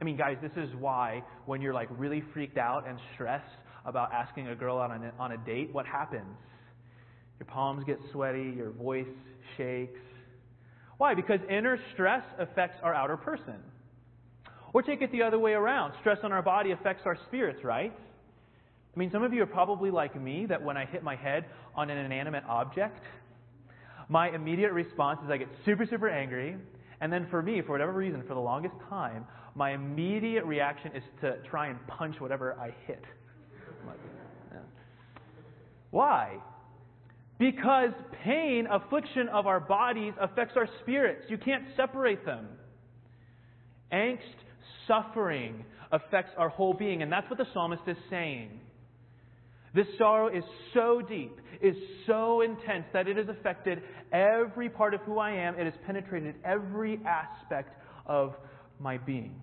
I 0.00 0.04
mean, 0.04 0.16
guys, 0.16 0.36
this 0.40 0.52
is 0.56 0.70
why 0.78 1.22
when 1.46 1.60
you're 1.60 1.74
like 1.74 1.88
really 1.90 2.22
freaked 2.32 2.58
out 2.58 2.88
and 2.88 2.98
stressed 3.14 3.44
about 3.84 4.12
asking 4.12 4.48
a 4.48 4.54
girl 4.54 4.76
on 4.76 4.90
a, 4.90 5.12
on 5.18 5.32
a 5.32 5.36
date, 5.38 5.70
what 5.72 5.86
happens? 5.86 6.36
Your 7.38 7.46
palms 7.46 7.84
get 7.86 7.98
sweaty, 8.12 8.52
your 8.56 8.70
voice 8.70 9.06
shakes. 9.56 9.98
Why? 10.98 11.14
Because 11.14 11.40
inner 11.48 11.78
stress 11.94 12.22
affects 12.38 12.76
our 12.82 12.94
outer 12.94 13.16
person. 13.16 13.56
Or 14.72 14.82
take 14.82 15.02
it 15.02 15.10
the 15.10 15.22
other 15.22 15.38
way 15.38 15.52
around. 15.52 15.94
Stress 16.00 16.18
on 16.22 16.32
our 16.32 16.42
body 16.42 16.72
affects 16.72 17.02
our 17.06 17.16
spirits, 17.26 17.64
right? 17.64 17.92
I 18.94 18.98
mean, 18.98 19.10
some 19.12 19.22
of 19.22 19.32
you 19.32 19.42
are 19.42 19.46
probably 19.46 19.90
like 19.90 20.20
me 20.20 20.46
that 20.46 20.62
when 20.62 20.76
I 20.76 20.84
hit 20.84 21.02
my 21.02 21.14
head 21.14 21.44
on 21.74 21.90
an 21.90 21.98
inanimate 21.98 22.44
object, 22.48 23.00
my 24.08 24.30
immediate 24.30 24.72
response 24.72 25.20
is 25.24 25.30
I 25.30 25.36
get 25.36 25.48
super, 25.64 25.86
super 25.86 26.08
angry. 26.08 26.56
And 27.00 27.12
then 27.12 27.28
for 27.30 27.40
me, 27.40 27.62
for 27.62 27.72
whatever 27.72 27.92
reason, 27.92 28.22
for 28.26 28.34
the 28.34 28.40
longest 28.40 28.74
time, 28.88 29.24
my 29.54 29.72
immediate 29.72 30.44
reaction 30.44 30.92
is 30.94 31.02
to 31.20 31.36
try 31.48 31.68
and 31.68 31.78
punch 31.86 32.20
whatever 32.20 32.54
I 32.54 32.74
hit. 32.86 33.04
Why? 35.90 36.36
Because 37.38 37.90
pain, 38.24 38.66
affliction 38.70 39.28
of 39.28 39.46
our 39.46 39.60
bodies 39.60 40.12
affects 40.20 40.54
our 40.56 40.68
spirits. 40.82 41.24
You 41.28 41.38
can't 41.38 41.64
separate 41.76 42.24
them. 42.24 42.48
Angst, 43.92 44.18
suffering 44.86 45.64
affects 45.90 46.32
our 46.36 46.48
whole 46.48 46.74
being, 46.74 47.02
and 47.02 47.10
that's 47.10 47.28
what 47.30 47.38
the 47.38 47.46
psalmist 47.52 47.82
is 47.86 47.96
saying. 48.08 48.60
This 49.74 49.86
sorrow 49.98 50.28
is 50.28 50.44
so 50.74 51.00
deep, 51.06 51.38
is 51.60 51.76
so 52.06 52.40
intense 52.40 52.84
that 52.92 53.06
it 53.06 53.16
has 53.16 53.28
affected 53.28 53.82
every 54.12 54.68
part 54.68 54.94
of 54.94 55.00
who 55.02 55.18
I 55.18 55.32
am. 55.32 55.54
It 55.58 55.64
has 55.64 55.74
penetrated 55.86 56.34
every 56.44 56.98
aspect 57.06 57.74
of 58.06 58.34
my 58.80 58.98
being. 58.98 59.40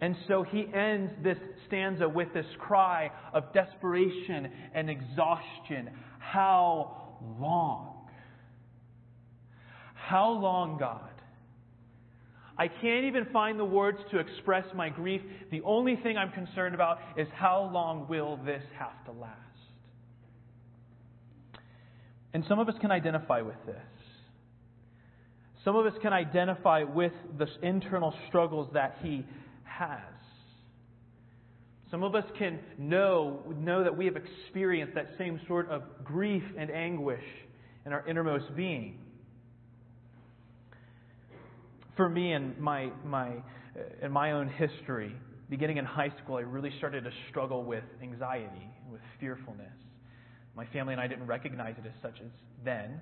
And 0.00 0.16
so 0.26 0.42
he 0.42 0.66
ends 0.74 1.12
this 1.22 1.38
stanza 1.66 2.08
with 2.08 2.32
this 2.34 2.46
cry 2.58 3.10
of 3.32 3.52
desperation 3.52 4.50
and 4.74 4.90
exhaustion. 4.90 5.90
How 6.18 7.16
long? 7.38 8.08
How 9.94 10.30
long, 10.30 10.76
God? 10.78 11.11
I 12.58 12.68
can't 12.68 13.04
even 13.04 13.26
find 13.32 13.58
the 13.58 13.64
words 13.64 13.98
to 14.10 14.18
express 14.18 14.64
my 14.74 14.88
grief. 14.88 15.22
The 15.50 15.62
only 15.62 15.96
thing 15.96 16.16
I'm 16.16 16.32
concerned 16.32 16.74
about 16.74 16.98
is 17.16 17.26
how 17.34 17.70
long 17.72 18.06
will 18.08 18.38
this 18.44 18.62
have 18.78 19.04
to 19.06 19.12
last? 19.12 19.38
And 22.34 22.44
some 22.48 22.58
of 22.58 22.68
us 22.68 22.74
can 22.80 22.90
identify 22.90 23.40
with 23.40 23.56
this. 23.66 23.76
Some 25.64 25.76
of 25.76 25.86
us 25.86 25.92
can 26.02 26.12
identify 26.12 26.82
with 26.82 27.12
the 27.38 27.46
internal 27.62 28.14
struggles 28.28 28.68
that 28.74 28.96
he 29.02 29.24
has. 29.64 30.00
Some 31.90 32.02
of 32.02 32.14
us 32.14 32.24
can 32.38 32.58
know, 32.78 33.42
know 33.58 33.84
that 33.84 33.96
we 33.96 34.06
have 34.06 34.16
experienced 34.16 34.94
that 34.94 35.08
same 35.18 35.40
sort 35.46 35.68
of 35.70 35.82
grief 36.02 36.42
and 36.58 36.70
anguish 36.70 37.24
in 37.84 37.92
our 37.92 38.06
innermost 38.08 38.56
being. 38.56 38.98
For 41.96 42.08
me 42.08 42.32
and 42.32 42.58
my, 42.58 42.90
my, 43.04 43.28
uh, 43.28 44.06
in 44.06 44.12
my 44.12 44.32
own 44.32 44.48
history, 44.48 45.14
beginning 45.50 45.76
in 45.76 45.84
high 45.84 46.12
school, 46.22 46.36
I 46.36 46.40
really 46.40 46.72
started 46.78 47.04
to 47.04 47.10
struggle 47.28 47.64
with 47.64 47.84
anxiety, 48.02 48.70
with 48.90 49.02
fearfulness. 49.20 49.72
My 50.56 50.66
family 50.66 50.94
and 50.94 51.00
I 51.00 51.06
didn't 51.06 51.26
recognize 51.26 51.74
it 51.78 51.86
as 51.86 51.92
such 52.00 52.20
as 52.20 52.30
then. 52.64 53.00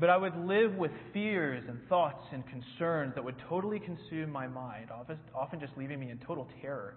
But 0.00 0.08
I 0.08 0.16
would 0.16 0.34
live 0.36 0.74
with 0.76 0.92
fears 1.12 1.62
and 1.68 1.78
thoughts 1.88 2.24
and 2.32 2.42
concerns 2.48 3.14
that 3.14 3.22
would 3.22 3.36
totally 3.48 3.78
consume 3.78 4.30
my 4.30 4.46
mind, 4.46 4.88
often 5.34 5.60
just 5.60 5.72
leaving 5.76 6.00
me 6.00 6.10
in 6.10 6.18
total 6.26 6.48
terror. 6.62 6.96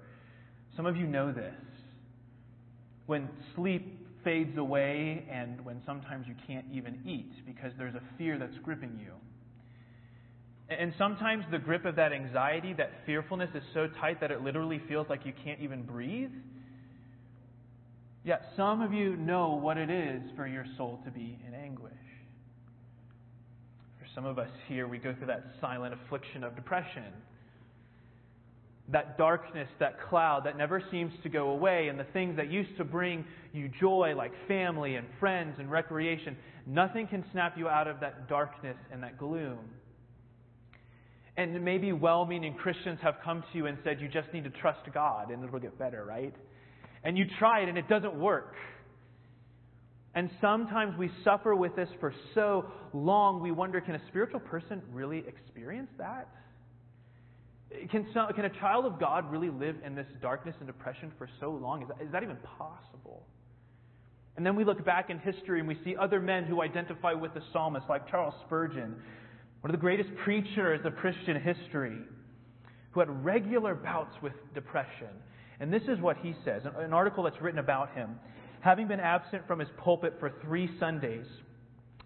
Some 0.75 0.85
of 0.85 0.95
you 0.95 1.05
know 1.05 1.31
this. 1.31 1.53
When 3.05 3.29
sleep 3.55 4.07
fades 4.23 4.57
away 4.57 5.27
and 5.29 5.63
when 5.65 5.81
sometimes 5.85 6.27
you 6.27 6.35
can't 6.47 6.65
even 6.73 7.01
eat 7.05 7.45
because 7.45 7.71
there's 7.77 7.95
a 7.95 8.01
fear 8.17 8.39
that's 8.39 8.57
gripping 8.63 8.97
you. 8.99 9.11
And 10.69 10.93
sometimes 10.97 11.43
the 11.51 11.59
grip 11.59 11.85
of 11.85 11.95
that 11.97 12.13
anxiety, 12.13 12.73
that 12.73 12.91
fearfulness 13.05 13.49
is 13.53 13.63
so 13.73 13.87
tight 13.99 14.21
that 14.21 14.31
it 14.31 14.41
literally 14.41 14.81
feels 14.87 15.07
like 15.09 15.25
you 15.25 15.33
can't 15.43 15.59
even 15.59 15.83
breathe. 15.83 16.31
Yet 18.23 18.45
some 18.55 18.81
of 18.81 18.93
you 18.93 19.17
know 19.17 19.55
what 19.55 19.77
it 19.77 19.89
is 19.89 20.21
for 20.35 20.47
your 20.47 20.65
soul 20.77 21.01
to 21.03 21.11
be 21.11 21.37
in 21.45 21.53
anguish. 21.53 21.91
For 23.99 24.05
some 24.15 24.25
of 24.25 24.39
us 24.39 24.49
here, 24.67 24.87
we 24.87 24.97
go 24.97 25.13
through 25.13 25.27
that 25.27 25.43
silent 25.59 25.93
affliction 25.93 26.43
of 26.43 26.55
depression. 26.55 27.11
That 28.89 29.17
darkness, 29.17 29.67
that 29.79 29.99
cloud 30.09 30.45
that 30.45 30.57
never 30.57 30.81
seems 30.89 31.13
to 31.23 31.29
go 31.29 31.49
away, 31.49 31.89
and 31.89 31.99
the 31.99 32.05
things 32.05 32.37
that 32.37 32.49
used 32.49 32.77
to 32.77 32.85
bring 32.85 33.25
you 33.51 33.69
joy, 33.79 34.13
like 34.15 34.31
family 34.47 34.95
and 34.95 35.05
friends 35.19 35.55
and 35.59 35.69
recreation, 35.69 36.37
nothing 36.65 37.07
can 37.07 37.25
snap 37.33 37.57
you 37.57 37.67
out 37.67 37.89
of 37.89 37.99
that 37.99 38.29
darkness 38.29 38.77
and 38.91 39.03
that 39.03 39.17
gloom. 39.17 39.59
And 41.35 41.63
maybe 41.63 41.91
well 41.91 42.25
meaning 42.25 42.53
Christians 42.53 42.99
have 43.01 43.15
come 43.23 43.43
to 43.51 43.57
you 43.57 43.65
and 43.65 43.77
said, 43.83 43.99
you 43.99 44.07
just 44.07 44.31
need 44.33 44.43
to 44.43 44.51
trust 44.51 44.81
God 44.93 45.31
and 45.31 45.43
it'll 45.43 45.59
get 45.59 45.77
better, 45.79 46.05
right? 46.05 46.33
And 47.03 47.17
you 47.17 47.25
try 47.39 47.61
it 47.61 47.69
and 47.69 47.77
it 47.77 47.89
doesn't 47.89 48.15
work. 48.15 48.53
And 50.15 50.29
sometimes 50.39 50.95
we 50.97 51.09
suffer 51.23 51.55
with 51.55 51.75
this 51.75 51.89
for 51.99 52.13
so 52.35 52.65
long, 52.93 53.41
we 53.41 53.51
wonder 53.51 53.81
can 53.81 53.95
a 53.95 54.01
spiritual 54.09 54.39
person 54.39 54.81
really 54.91 55.23
experience 55.27 55.89
that? 55.97 56.29
Can, 57.89 58.05
can 58.13 58.45
a 58.45 58.59
child 58.59 58.85
of 58.85 58.99
God 58.99 59.31
really 59.31 59.49
live 59.49 59.77
in 59.83 59.95
this 59.95 60.05
darkness 60.21 60.55
and 60.59 60.67
depression 60.67 61.11
for 61.17 61.27
so 61.39 61.49
long? 61.49 61.81
Is 61.81 61.87
that, 61.87 62.05
is 62.05 62.11
that 62.11 62.21
even 62.21 62.37
possible? 62.57 63.25
And 64.37 64.45
then 64.45 64.55
we 64.55 64.63
look 64.63 64.85
back 64.85 65.09
in 65.09 65.17
history 65.17 65.59
and 65.59 65.67
we 65.67 65.77
see 65.83 65.95
other 65.95 66.19
men 66.19 66.43
who 66.43 66.61
identify 66.61 67.13
with 67.13 67.33
the 67.33 67.41
psalmist, 67.51 67.85
like 67.89 68.07
Charles 68.09 68.35
Spurgeon, 68.45 68.95
one 69.63 69.73
of 69.73 69.79
the 69.79 69.81
greatest 69.81 70.09
preachers 70.23 70.81
of 70.85 70.95
Christian 70.97 71.41
history, 71.41 71.97
who 72.91 72.99
had 72.99 73.25
regular 73.25 73.73
bouts 73.73 74.13
with 74.21 74.33
depression. 74.53 75.07
And 75.59 75.71
this 75.71 75.83
is 75.87 75.99
what 75.99 76.17
he 76.17 76.35
says 76.43 76.63
an 76.65 76.93
article 76.93 77.23
that's 77.23 77.41
written 77.41 77.59
about 77.59 77.93
him 77.95 78.19
having 78.63 78.87
been 78.87 78.99
absent 78.99 79.45
from 79.45 79.59
his 79.59 79.67
pulpit 79.77 80.15
for 80.19 80.31
three 80.41 80.69
Sundays, 80.79 81.25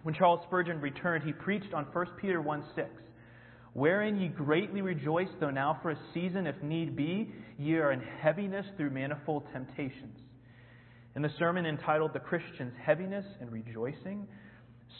when 0.03 0.15
Charles 0.15 0.39
Spurgeon 0.47 0.81
returned, 0.81 1.23
he 1.23 1.31
preached 1.31 1.73
on 1.73 1.85
1 1.85 2.05
Peter 2.19 2.41
1 2.41 2.63
6, 2.75 2.89
wherein 3.73 4.19
ye 4.19 4.27
greatly 4.27 4.81
rejoice, 4.81 5.27
though 5.39 5.51
now 5.51 5.79
for 5.81 5.91
a 5.91 5.97
season, 6.13 6.47
if 6.47 6.55
need 6.63 6.95
be, 6.95 7.31
ye 7.59 7.75
are 7.75 7.91
in 7.91 7.99
heaviness 7.99 8.65
through 8.75 8.89
manifold 8.89 9.43
temptations. 9.53 10.19
In 11.15 11.21
the 11.21 11.31
sermon 11.37 11.65
entitled 11.65 12.13
The 12.13 12.19
Christian's 12.19 12.73
Heaviness 12.83 13.25
and 13.41 13.51
Rejoicing, 13.51 14.27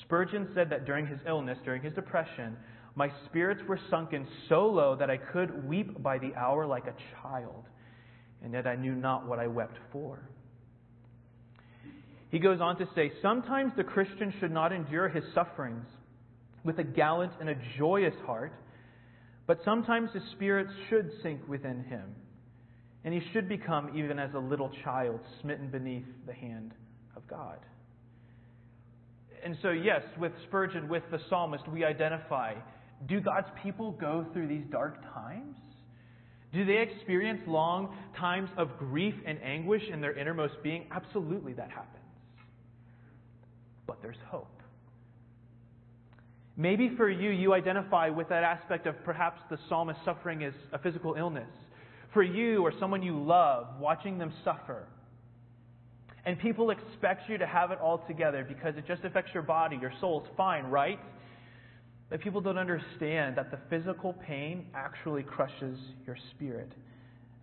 Spurgeon 0.02 0.50
said 0.54 0.70
that 0.70 0.86
during 0.86 1.08
his 1.08 1.20
illness, 1.28 1.58
during 1.64 1.82
his 1.82 1.94
depression, 1.94 2.58
my 2.96 3.12
spirits 3.26 3.62
were 3.68 3.80
sunken 3.90 4.28
so 4.50 4.66
low 4.66 4.96
that 4.96 5.10
I 5.10 5.18
could 5.18 5.68
weep 5.68 6.02
by 6.02 6.18
the 6.18 6.34
hour 6.36 6.66
like 6.66 6.88
a 6.88 6.96
child, 7.22 7.66
and 8.44 8.54
yet 8.54 8.66
I 8.66 8.76
knew 8.76 8.96
not 8.96 9.28
what 9.28 9.40
I 9.40 9.48
wept 9.48 9.78
for. 9.92 10.28
He 12.30 12.40
goes 12.40 12.60
on 12.60 12.78
to 12.78 12.88
say, 12.96 13.12
Sometimes 13.22 13.72
the 13.78 13.84
Christian 13.84 14.34
should 14.40 14.52
not 14.52 14.74
endure 14.74 15.10
his 15.10 15.24
sufferings 15.34 15.86
with 16.64 16.80
a 16.80 16.84
gallant 16.84 17.34
and 17.40 17.50
a 17.50 17.56
joyous 17.78 18.16
heart, 18.26 18.54
but 19.46 19.60
sometimes 19.64 20.12
his 20.12 20.24
spirits 20.34 20.72
should 20.90 21.10
sink 21.24 21.48
within 21.48 21.84
him, 21.84 22.16
and 23.06 23.14
he 23.14 23.22
should 23.32 23.48
become, 23.48 23.98
even 23.98 24.20
as 24.20 24.34
a 24.34 24.40
little 24.40 24.72
child, 24.84 25.20
smitten 25.42 25.70
beneath 25.70 26.08
the 26.26 26.34
hand 26.34 26.74
of 27.16 27.26
God. 27.28 27.60
And 29.44 29.58
so, 29.62 29.72
yes, 29.72 30.02
with 30.20 30.32
Spurgeon, 30.48 30.90
with 30.90 31.04
the 31.12 31.20
psalmist, 31.30 31.68
we 31.68 31.84
identify 31.84 32.54
do 33.08 33.22
God's 33.22 33.48
people 33.62 33.92
go 33.92 34.26
through 34.34 34.48
these 34.48 34.66
dark 34.72 35.02
times? 35.14 35.56
Do 36.52 36.66
they 36.66 36.80
experience 36.80 37.42
long 37.46 37.96
times 38.18 38.50
of 38.58 38.76
grief 38.80 39.14
and 39.26 39.38
anguish 39.44 39.84
in 39.92 40.02
their 40.02 40.18
innermost 40.18 40.56
being? 40.64 40.88
Absolutely, 40.92 41.54
that 41.54 41.70
happens 41.70 41.98
but 43.88 44.02
there's 44.02 44.18
hope. 44.30 44.48
Maybe 46.58 46.92
for 46.98 47.10
you, 47.10 47.30
you 47.30 47.54
identify 47.54 48.10
with 48.10 48.30
that 48.30 48.44
aspect 48.44 48.86
of 48.88 48.96
perhaps 49.04 49.40
the 49.50 49.58
psalmist 49.70 50.00
suffering 50.04 50.42
is 50.42 50.54
a 50.74 50.80
physical 50.80 51.16
illness. 51.16 51.50
For 52.14 52.24
you 52.24 52.64
or 52.64 52.74
someone 52.80 53.02
you 53.02 53.24
love, 53.24 53.80
watching 53.80 54.18
them 54.18 54.34
suffer. 54.44 54.88
And 56.28 56.38
people 56.38 56.72
expect 56.72 57.30
you 57.30 57.38
to 57.38 57.48
have 57.48 57.72
it 57.72 57.80
all 57.80 58.00
together 58.00 58.46
because 58.46 58.76
it 58.76 58.86
just 58.86 59.06
affects 59.06 59.32
your 59.34 59.44
body, 59.44 59.78
your 59.82 59.94
soul. 60.02 60.28
Fine, 60.36 60.66
right? 60.66 61.00
But 62.10 62.20
people 62.20 62.42
don't 62.42 62.58
understand 62.58 63.38
that 63.38 63.50
the 63.50 63.58
physical 63.70 64.12
pain 64.12 64.66
actually 64.76 65.24
crushes 65.24 65.80
your 66.06 66.18
spirit 66.32 66.70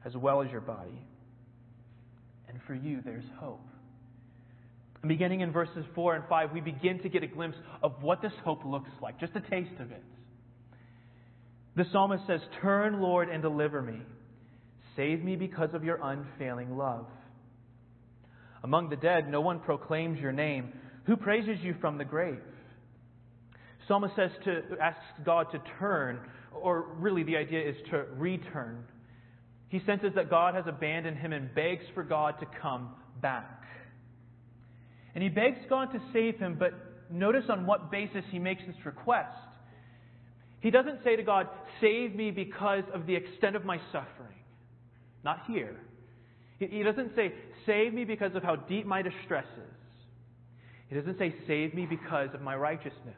as 0.04 0.14
well 0.18 0.42
as 0.42 0.50
your 0.50 0.60
body. 0.60 1.02
And 2.46 2.60
for 2.66 2.74
you, 2.74 3.00
there's 3.02 3.24
hope. 3.40 3.66
Beginning 5.06 5.40
in 5.40 5.50
verses 5.50 5.86
4 5.94 6.16
and 6.16 6.24
5, 6.28 6.52
we 6.52 6.60
begin 6.60 6.98
to 7.04 7.08
get 7.08 7.22
a 7.22 7.26
glimpse 7.26 7.56
of 7.82 8.02
what 8.02 8.20
this 8.20 8.32
hope 8.44 8.66
looks 8.66 8.90
like, 9.00 9.18
just 9.18 9.32
a 9.34 9.40
taste 9.40 9.80
of 9.80 9.92
it. 9.92 10.04
The 11.74 11.86
psalmist 11.90 12.26
says, 12.26 12.42
Turn, 12.60 13.00
Lord, 13.00 13.30
and 13.30 13.40
deliver 13.40 13.80
me. 13.80 14.00
Save 14.94 15.24
me 15.24 15.36
because 15.36 15.70
of 15.72 15.84
your 15.84 16.00
unfailing 16.02 16.76
love. 16.76 17.06
Among 18.64 18.88
the 18.88 18.96
dead, 18.96 19.30
no 19.30 19.42
one 19.42 19.60
proclaims 19.60 20.18
your 20.18 20.32
name. 20.32 20.72
Who 21.04 21.16
praises 21.16 21.58
you 21.62 21.74
from 21.82 21.98
the 21.98 22.04
grave? 22.04 22.40
Psalmist 23.86 24.16
says 24.16 24.30
to 24.44 24.62
ask 24.80 24.96
God 25.22 25.48
to 25.52 25.60
turn, 25.78 26.18
or 26.50 26.94
really 26.98 27.22
the 27.24 27.36
idea 27.36 27.60
is 27.60 27.76
to 27.90 28.06
return 28.16 28.84
He 29.68 29.80
senses 29.84 30.12
that 30.14 30.30
God 30.30 30.54
has 30.54 30.64
abandoned 30.66 31.18
him 31.18 31.32
and 31.32 31.54
begs 31.54 31.84
for 31.94 32.02
God 32.02 32.40
to 32.40 32.46
come 32.62 32.90
back. 33.20 33.64
And 35.14 35.22
he 35.22 35.28
begs 35.28 35.58
God 35.68 35.92
to 35.92 36.00
save 36.12 36.38
him, 36.38 36.56
but 36.58 36.72
notice 37.10 37.44
on 37.50 37.66
what 37.66 37.90
basis 37.90 38.24
he 38.30 38.38
makes 38.38 38.62
this 38.66 38.86
request. 38.86 39.36
He 40.60 40.70
doesn't 40.70 41.04
say 41.04 41.16
to 41.16 41.22
God, 41.22 41.48
Save 41.80 42.14
me 42.14 42.30
because 42.30 42.84
of 42.94 43.06
the 43.06 43.14
extent 43.14 43.56
of 43.56 43.64
my 43.64 43.78
suffering. 43.92 44.38
Not 45.22 45.40
here. 45.46 45.76
He 46.58 46.82
doesn't 46.82 47.14
say, 47.16 47.32
Save 47.66 47.94
me 47.94 48.04
because 48.04 48.34
of 48.34 48.42
how 48.42 48.56
deep 48.56 48.86
my 48.86 49.02
distress 49.02 49.46
is. 49.56 49.74
He 50.88 50.94
doesn't 50.94 51.18
say, 51.18 51.34
Save 51.46 51.74
me 51.74 51.86
because 51.86 52.30
of 52.34 52.40
my 52.40 52.56
righteousness. 52.56 53.16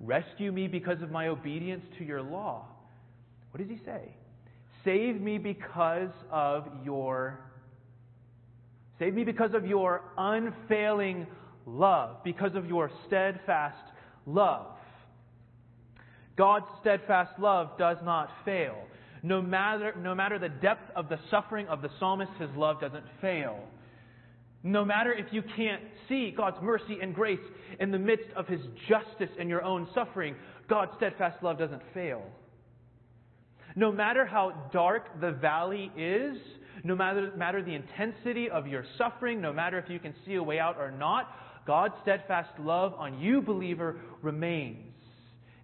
Rescue 0.00 0.52
me 0.52 0.66
because 0.66 1.02
of 1.02 1.10
my 1.10 1.28
obedience 1.28 1.84
to 1.98 2.04
your 2.04 2.22
law. 2.22 2.66
What 3.50 3.60
does 3.60 3.70
he 3.70 3.82
say? 3.84 4.14
Save 4.84 5.20
me 5.20 5.38
because 5.38 6.10
of 6.30 6.66
your 6.84 7.40
Save 8.98 9.14
me 9.14 9.24
because 9.24 9.54
of 9.54 9.66
your 9.66 10.02
unfailing 10.16 11.26
love, 11.66 12.22
because 12.22 12.54
of 12.54 12.66
your 12.66 12.90
steadfast 13.06 13.82
love. 14.24 14.66
God's 16.36 16.66
steadfast 16.80 17.38
love 17.38 17.76
does 17.78 17.96
not 18.04 18.30
fail. 18.44 18.76
No 19.24 19.40
matter, 19.40 19.94
no 20.02 20.14
matter 20.14 20.38
the 20.38 20.50
depth 20.50 20.94
of 20.94 21.08
the 21.08 21.18
suffering 21.30 21.66
of 21.68 21.80
the 21.80 21.88
psalmist, 21.98 22.30
his 22.38 22.50
love 22.56 22.78
doesn't 22.78 23.06
fail. 23.22 23.58
No 24.62 24.84
matter 24.84 25.14
if 25.14 25.32
you 25.32 25.42
can't 25.56 25.80
see 26.10 26.30
God's 26.30 26.58
mercy 26.60 26.98
and 27.00 27.14
grace 27.14 27.40
in 27.80 27.90
the 27.90 27.98
midst 27.98 28.28
of 28.36 28.46
his 28.46 28.60
justice 28.86 29.34
and 29.40 29.48
your 29.48 29.64
own 29.64 29.88
suffering, 29.94 30.36
God's 30.68 30.92
steadfast 30.98 31.42
love 31.42 31.58
doesn't 31.58 31.80
fail. 31.94 32.22
No 33.74 33.90
matter 33.90 34.26
how 34.26 34.68
dark 34.74 35.18
the 35.22 35.32
valley 35.32 35.90
is, 35.96 36.36
no 36.84 36.94
matter, 36.94 37.32
matter 37.34 37.62
the 37.62 37.74
intensity 37.74 38.50
of 38.50 38.66
your 38.66 38.84
suffering, 38.98 39.40
no 39.40 39.54
matter 39.54 39.78
if 39.78 39.88
you 39.88 39.98
can 39.98 40.14
see 40.26 40.34
a 40.34 40.42
way 40.42 40.58
out 40.58 40.76
or 40.76 40.90
not, 40.90 41.30
God's 41.66 41.94
steadfast 42.02 42.50
love 42.60 42.92
on 42.98 43.18
you, 43.18 43.40
believer, 43.40 43.96
remains. 44.20 44.92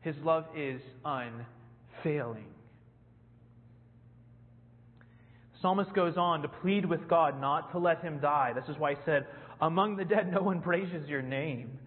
His 0.01 0.17
love 0.25 0.47
is 0.57 0.81
unfailing. 1.05 2.47
Psalmist 5.61 5.93
goes 5.95 6.17
on 6.17 6.43
to 6.43 6.49
plead 6.49 6.85
with 6.87 7.09
God 7.09 7.41
not 7.41 7.73
to 7.73 7.79
let 7.79 8.03
him 8.03 8.19
die. 8.21 8.53
This 8.55 8.65
is 8.69 8.79
why 8.79 8.93
he 8.93 9.01
said, 9.05 9.27
Among 9.61 9.97
the 9.97 10.05
dead, 10.05 10.33
no 10.33 10.43
one 10.43 10.63
praises 10.63 11.09
your 11.09 11.23
name. 11.23 11.79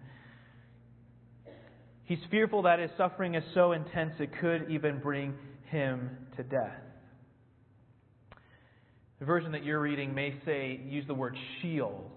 He's 2.04 2.18
fearful 2.30 2.62
that 2.62 2.78
his 2.78 2.90
suffering 2.96 3.34
is 3.34 3.42
so 3.54 3.72
intense 3.72 4.12
it 4.20 4.30
could 4.40 4.70
even 4.70 5.00
bring 5.00 5.34
him 5.70 6.10
to 6.36 6.42
death. 6.42 6.80
The 9.20 9.24
version 9.24 9.52
that 9.52 9.64
you're 9.64 9.80
reading 9.80 10.14
may 10.14 10.34
say, 10.44 10.80
use 10.86 11.06
the 11.06 11.14
word 11.14 11.36
Sheol. 11.60 12.10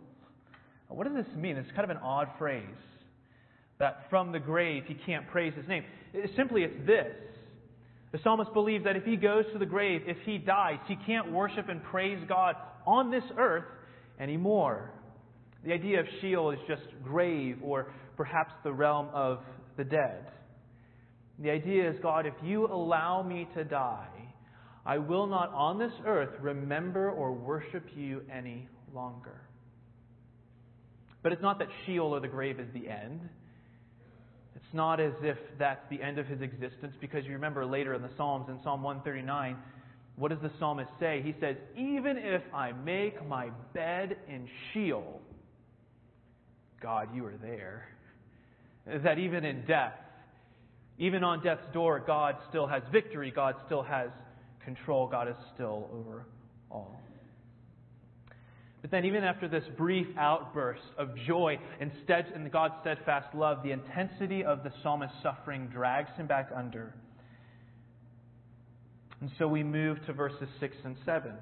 What 0.89 1.07
does 1.07 1.25
this 1.25 1.35
mean? 1.35 1.57
It's 1.57 1.69
kind 1.71 1.83
of 1.83 1.89
an 1.89 2.03
odd 2.03 2.27
phrase. 2.37 2.65
That 3.79 4.07
from 4.09 4.31
the 4.31 4.39
grave 4.39 4.83
he 4.87 4.95
can't 5.05 5.27
praise 5.27 5.53
his 5.55 5.67
name. 5.67 5.83
Simply, 6.35 6.63
it's 6.63 6.85
this. 6.85 7.15
The 8.11 8.19
psalmist 8.23 8.53
believes 8.53 8.85
that 8.85 8.95
if 8.95 9.03
he 9.03 9.17
goes 9.17 9.43
to 9.51 9.59
the 9.59 9.65
grave, 9.65 10.01
if 10.05 10.17
he 10.25 10.37
dies, 10.37 10.79
he 10.87 10.95
can't 11.05 11.31
worship 11.31 11.67
and 11.69 11.83
praise 11.83 12.23
God 12.27 12.55
on 12.85 13.11
this 13.11 13.23
earth 13.37 13.65
anymore. 14.19 14.91
The 15.65 15.73
idea 15.73 15.99
of 15.99 16.05
Sheol 16.21 16.51
is 16.51 16.59
just 16.67 16.83
grave 17.03 17.57
or 17.61 17.91
perhaps 18.15 18.53
the 18.63 18.71
realm 18.71 19.09
of 19.13 19.39
the 19.75 19.83
dead. 19.83 20.31
The 21.39 21.51
idea 21.51 21.89
is 21.89 21.97
God, 22.01 22.25
if 22.25 22.33
you 22.43 22.65
allow 22.65 23.21
me 23.21 23.47
to 23.55 23.63
die, 23.63 24.07
I 24.85 24.97
will 24.97 25.27
not 25.27 25.53
on 25.53 25.77
this 25.77 25.91
earth 26.05 26.33
remember 26.41 27.11
or 27.11 27.33
worship 27.33 27.83
you 27.95 28.21
any 28.33 28.67
longer. 28.95 29.41
But 31.21 31.33
it's 31.33 31.41
not 31.41 31.59
that 31.59 31.67
Sheol 31.85 32.15
or 32.15 32.21
the 32.21 32.27
grave 32.29 32.59
is 32.59 32.67
the 32.73 32.87
end. 32.87 33.19
It's 34.57 34.73
not 34.73 34.99
as 34.99 35.13
if 35.21 35.37
that's 35.59 35.87
the 35.89 36.01
end 36.01 36.17
of 36.17 36.25
his 36.25 36.41
existence, 36.41 36.95
because 36.99 37.25
you 37.25 37.33
remember 37.33 37.63
later 37.63 37.93
in 37.93 38.01
the 38.01 38.09
Psalms, 38.17 38.49
in 38.49 38.59
Psalm 38.63 38.81
139, 38.81 39.55
what 40.15 40.29
does 40.29 40.41
the 40.41 40.51
psalmist 40.57 40.89
say? 40.99 41.21
He 41.23 41.35
says, 41.39 41.57
Even 41.77 42.17
if 42.17 42.41
I 42.51 42.71
make 42.71 43.25
my 43.27 43.51
bed 43.75 44.17
in 44.27 44.49
Sheol, 44.73 45.21
God, 46.81 47.09
you 47.13 47.23
are 47.25 47.37
there. 47.39 47.87
That 49.03 49.19
even 49.19 49.45
in 49.45 49.63
death, 49.65 49.93
even 50.97 51.23
on 51.23 51.43
death's 51.43 51.71
door, 51.71 52.01
God 52.05 52.37
still 52.49 52.65
has 52.65 52.81
victory, 52.91 53.31
God 53.31 53.55
still 53.67 53.83
has 53.83 54.09
control. 54.65 55.07
God 55.07 55.27
is 55.27 55.35
still 55.53 55.87
over 55.93 56.25
all. 56.71 56.99
But 58.87 58.91
then, 58.99 59.05
even 59.05 59.25
after 59.25 59.49
this 59.49 59.65
brief 59.75 60.07
outburst 60.17 60.79
of 60.97 61.09
joy 61.27 61.59
and 61.81 61.91
in 62.33 62.49
God's 62.49 62.75
steadfast 62.79 63.35
love, 63.35 63.61
the 63.61 63.71
intensity 63.71 64.45
of 64.45 64.63
the 64.63 64.71
psalmist's 64.81 65.17
suffering 65.21 65.67
drags 65.67 66.09
him 66.15 66.25
back 66.25 66.51
under. 66.55 66.95
And 69.19 69.29
so 69.37 69.45
we 69.45 69.61
move 69.61 69.97
to 70.05 70.13
verses 70.13 70.47
6 70.61 70.77
and 70.85 70.95
7. 71.03 71.31
It 71.31 71.37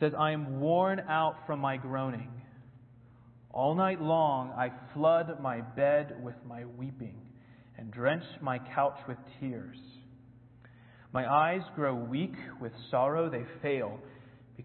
says, 0.00 0.12
I 0.18 0.32
am 0.32 0.58
worn 0.58 0.98
out 1.08 1.36
from 1.46 1.60
my 1.60 1.76
groaning. 1.76 2.32
All 3.52 3.76
night 3.76 4.02
long 4.02 4.50
I 4.58 4.72
flood 4.92 5.40
my 5.40 5.60
bed 5.60 6.16
with 6.20 6.34
my 6.44 6.64
weeping 6.64 7.20
and 7.78 7.92
drench 7.92 8.24
my 8.40 8.58
couch 8.74 8.98
with 9.06 9.18
tears. 9.38 9.78
My 11.12 11.32
eyes 11.32 11.62
grow 11.76 11.94
weak 11.94 12.34
with 12.60 12.72
sorrow, 12.90 13.30
they 13.30 13.44
fail 13.62 14.00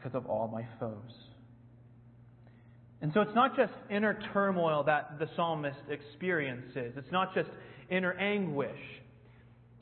because 0.01 0.15
of 0.15 0.25
all 0.25 0.47
my 0.47 0.65
foes. 0.79 1.13
And 3.01 3.13
so 3.13 3.21
it's 3.21 3.35
not 3.35 3.55
just 3.55 3.73
inner 3.89 4.19
turmoil 4.33 4.83
that 4.83 5.19
the 5.19 5.29
psalmist 5.35 5.79
experiences, 5.89 6.93
it's 6.97 7.11
not 7.11 7.33
just 7.33 7.49
inner 7.89 8.13
anguish. 8.13 8.79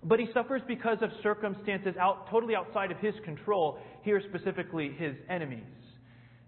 But 0.04 0.20
he 0.20 0.28
suffers 0.34 0.62
because 0.68 1.00
of 1.02 1.10
circumstances 1.24 1.96
out, 2.00 2.30
totally 2.30 2.56
outside 2.56 2.92
of 2.92 2.98
his 2.98 3.16
control, 3.26 3.80
here 4.04 4.22
specifically 4.30 4.92
his 4.98 5.16
enemies. 5.28 5.64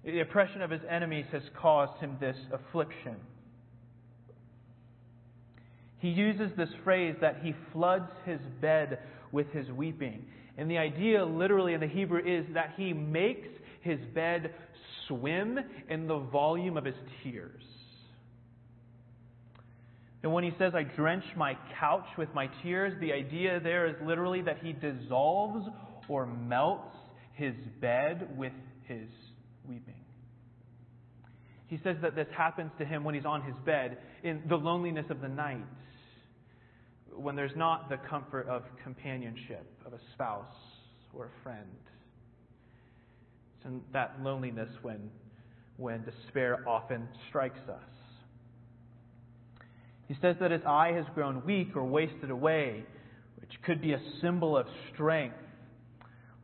The 0.06 0.20
oppression 0.20 0.62
of 0.62 0.70
his 0.70 0.82
enemies 0.90 1.26
has 1.32 1.42
caused 1.60 2.00
him 2.00 2.18
this 2.20 2.38
affliction. 2.54 3.16
He 5.98 6.10
uses 6.10 6.52
this 6.56 6.70
phrase 6.84 7.16
that 7.22 7.40
he 7.44 7.54
floods 7.74 8.10
his 8.26 8.40
bed 8.62 9.00
with 9.32 9.52
his 9.52 9.70
weeping. 9.72 10.26
And 10.60 10.70
the 10.70 10.78
idea, 10.78 11.24
literally 11.24 11.74
in 11.74 11.80
the 11.80 11.88
Hebrew, 11.88 12.20
is 12.20 12.46
that 12.54 12.74
he 12.76 12.92
makes 12.92 13.48
his 13.80 13.98
bed 14.14 14.54
swim 15.08 15.58
in 15.90 16.06
the 16.06 16.18
volume 16.18 16.76
of 16.76 16.84
his 16.84 16.98
tears. 17.24 17.64
And 20.22 20.34
when 20.34 20.44
he 20.44 20.52
says, 20.60 20.74
I 20.76 20.84
drench 20.84 21.24
my 21.38 21.58
couch 21.80 22.08
with 22.18 22.28
my 22.34 22.50
tears, 22.62 22.94
the 23.00 23.14
idea 23.14 23.62
there 23.62 23.88
is 23.88 23.96
literally 24.06 24.42
that 24.42 24.58
he 24.62 24.74
dissolves 24.74 25.66
or 26.10 26.26
melts 26.26 26.94
his 27.36 27.54
bed 27.80 28.28
with 28.38 28.52
his 28.84 29.08
weeping. 29.66 29.94
He 31.68 31.80
says 31.86 31.96
that 32.02 32.16
this 32.16 32.28
happens 32.36 32.72
to 32.80 32.86
him 32.86 33.06
when 33.06 33.16
he's 33.16 33.26
on 33.26 33.44
his 33.44 33.56
bed 33.66 33.98
in 34.24 34.42
the 34.50 34.58
loneliness 34.58 35.06
of 35.10 35.22
the 35.22 35.30
night 35.30 35.64
when 37.16 37.36
there's 37.36 37.56
not 37.56 37.90
the 37.90 37.98
comfort 37.98 38.48
of 38.48 38.64
companionship 38.84 39.66
of 39.86 39.94
a 39.94 40.00
spouse 40.14 40.46
or 41.14 41.26
a 41.26 41.44
friend. 41.44 41.68
It's 43.58 43.66
in 43.66 43.82
that 43.94 44.16
loneliness 44.22 44.70
when, 44.82 45.10
when 45.78 46.04
despair 46.04 46.68
often 46.68 47.08
strikes 47.28 47.60
us. 47.70 47.84
He 50.08 50.16
says 50.22 50.36
that 50.40 50.52
his 50.52 50.62
eye 50.66 50.92
has 50.94 51.06
grown 51.14 51.46
weak 51.46 51.76
or 51.76 51.84
wasted 51.84 52.32
away, 52.32 52.84
which 53.40 53.52
could 53.64 53.82
be 53.82 53.94
a 53.94 54.02
symbol 54.22 54.58
of 54.58 54.66
strength. 54.94 55.36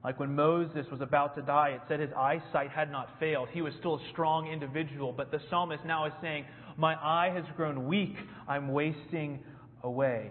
Like 0.04 0.20
when 0.20 0.36
Moses 0.36 0.86
was 0.92 1.02
about 1.02 1.36
to 1.36 1.42
die, 1.42 1.70
it 1.70 1.82
said 1.88 2.00
his 2.00 2.12
eyesight 2.16 2.70
had 2.70 2.92
not 2.92 3.10
failed. 3.20 3.50
He 3.52 3.64
was 3.64 3.74
still 3.80 3.96
a 3.96 4.10
strong 4.12 4.48
individual. 4.48 5.12
But 5.12 5.32
the 5.32 5.40
psalmist 5.50 5.84
now 5.84 6.06
is 6.06 6.14
saying, 6.22 6.46
My 6.78 6.94
eye 6.94 7.32
has 7.34 7.44
grown 7.58 7.88
weak. 7.88 8.16
I'm 8.48 8.68
wasting 8.68 9.40
away. 9.84 10.30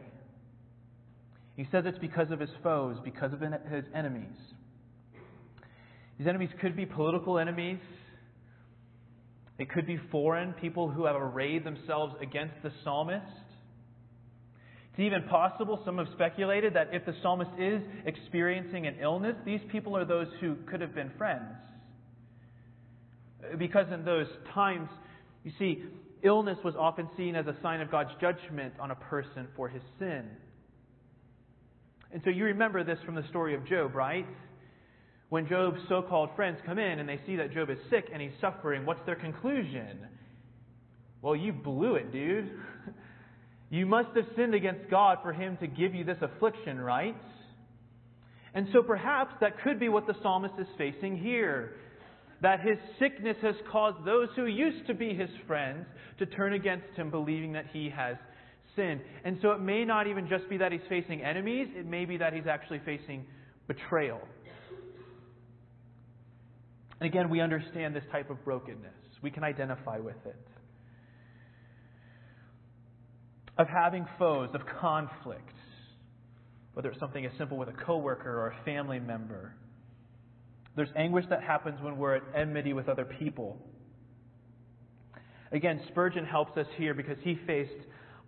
He 1.57 1.67
says 1.71 1.85
it's 1.87 1.99
because 1.99 2.31
of 2.31 2.41
his 2.41 2.51
foes, 2.63 2.97
because 3.05 3.33
of 3.33 3.41
his 3.41 3.85
enemies. 3.95 4.37
These 6.19 6.27
enemies 6.27 6.51
could 6.61 6.77
be 6.77 6.87
political 6.87 7.39
enemies. 7.39 7.79
It 9.59 9.71
could 9.71 9.87
be 9.87 9.99
foreign 10.11 10.53
people 10.55 10.91
who 10.91 11.07
have 11.07 11.17
arrayed 11.17 11.65
themselves 11.65 12.15
against 12.21 12.55
the 12.63 12.73
psalmist. 12.83 13.25
It's 14.91 15.01
even 15.01 15.25
possible, 15.25 15.81
some 15.85 15.99
have 15.99 16.09
speculated, 16.13 16.75
that 16.75 16.91
if 16.93 17.05
the 17.05 17.15
psalmist 17.23 17.51
is 17.59 17.83
experiencing 18.05 18.87
an 18.87 18.97
illness, 19.01 19.35
these 19.45 19.61
people 19.71 19.97
are 19.97 20.05
those 20.05 20.29
who 20.41 20.57
could 20.71 20.81
have 20.81 20.95
been 20.95 21.11
friends. 21.19 21.57
Because 23.59 23.87
in 23.93 24.05
those 24.05 24.29
times, 24.55 24.89
you 25.45 25.53
see, 25.59 25.85
illness 26.23 26.59
was 26.65 26.75
often 26.79 27.09
seen 27.17 27.35
as 27.37 27.47
a 27.47 27.57
sign 27.61 27.81
of 27.81 27.91
God's 27.91 28.11
judgment 28.21 28.75
on 28.81 28.91
a 28.93 28.95
person 28.95 29.49
for 29.57 29.69
his 29.69 29.83
sin. 29.99 30.31
And 32.15 32.23
so 32.25 32.31
you 32.31 32.45
remember 32.45 32.85
this 32.85 32.99
from 33.05 33.17
the 33.17 33.27
story 33.29 33.57
of 33.57 33.67
Job, 33.67 33.97
right? 33.97 34.25
When 35.31 35.49
Job's 35.49 35.81
so 35.89 36.01
called 36.01 36.31
friends 36.37 36.59
come 36.65 36.79
in 36.79 37.01
and 37.01 37.09
they 37.09 37.19
see 37.27 37.35
that 37.37 37.53
Job 37.53 37.71
is 37.71 37.79
sick 37.91 38.05
and 38.13 38.23
he's 38.23 38.31
suffering, 38.41 38.87
what's 38.87 39.05
their 39.05 39.17
conclusion? 39.17 39.99
Well, 41.23 41.35
you 41.35 41.53
blew 41.53 41.97
it, 41.97 42.13
dude. 42.13 42.51
You 43.71 43.87
must 43.87 44.11
have 44.15 44.27
sinned 44.37 44.55
against 44.55 44.89
God 44.89 45.19
for 45.25 45.33
him 45.33 45.57
to 45.57 45.67
give 45.67 45.97
you 45.97 46.05
this 46.05 46.19
affliction, 46.21 46.81
right? 46.81 47.17
And 48.53 48.69
so 48.73 48.85
perhaps 48.85 49.35
that 49.41 49.61
could 49.65 49.81
be 49.81 49.89
what 49.89 50.07
the 50.07 50.15
psalmist 50.23 50.55
is 50.61 50.69
facing 50.79 51.17
here. 51.19 51.73
That 52.41 52.61
his 52.61 52.77
sickness 53.01 53.37
has 53.43 53.57
caused 53.73 54.05
those 54.05 54.29
who 54.37 54.47
used 54.47 54.87
to 54.87 54.95
be 54.95 55.13
his 55.13 55.31
friends 55.49 55.87
to 56.21 56.27
turn 56.27 56.53
against 56.53 56.87
him, 56.95 57.11
believing 57.11 57.55
that 57.55 57.65
he 57.73 57.91
has 57.91 58.17
sinned. 58.77 59.01
And 59.25 59.39
so 59.43 59.53
it 59.53 59.61
may 59.61 59.85
not 59.85 60.07
even 60.07 60.29
just 60.29 60.49
be 60.49 60.57
that 60.59 60.73
he's 60.73 60.81
facing 60.89 61.23
enemies, 61.23 61.69
it 61.75 61.87
may 61.87 62.05
be 62.05 62.17
that 62.19 62.33
he's 62.33 62.47
actually 62.47 62.81
facing 62.85 63.27
betrayal. 63.67 64.21
And 67.01 67.09
again, 67.09 67.29
we 67.29 67.41
understand 67.41 67.95
this 67.95 68.05
type 68.13 68.31
of 68.31 68.45
brokenness. 68.45 68.93
We 69.23 69.31
can 69.31 69.45
identify 69.45 69.99
with 69.99 70.17
it. 70.25 70.37
Of 73.57 73.69
having 73.69 74.07
foes, 74.19 74.51
of 74.55 74.63
conflict, 74.81 75.53
whether 76.75 76.91
it's 76.91 77.01
something 77.01 77.25
as 77.25 77.33
simple 77.39 77.57
with 77.57 77.69
a 77.69 77.85
coworker 77.85 78.31
or 78.31 78.49
a 78.49 78.65
family 78.65 78.99
member. 78.99 79.55
There's 80.77 80.89
anguish 80.97 81.25
that 81.31 81.43
happens 81.43 81.81
when 81.81 81.97
we're 81.97 82.17
at 82.17 82.23
enmity 82.35 82.73
with 82.73 82.89
other 82.89 83.05
people. 83.05 83.59
Again, 85.53 85.81
Spurgeon 85.89 86.25
helps 86.25 86.57
us 86.57 86.67
here 86.77 86.95
because 86.95 87.17
he 87.23 87.39
faced 87.47 87.71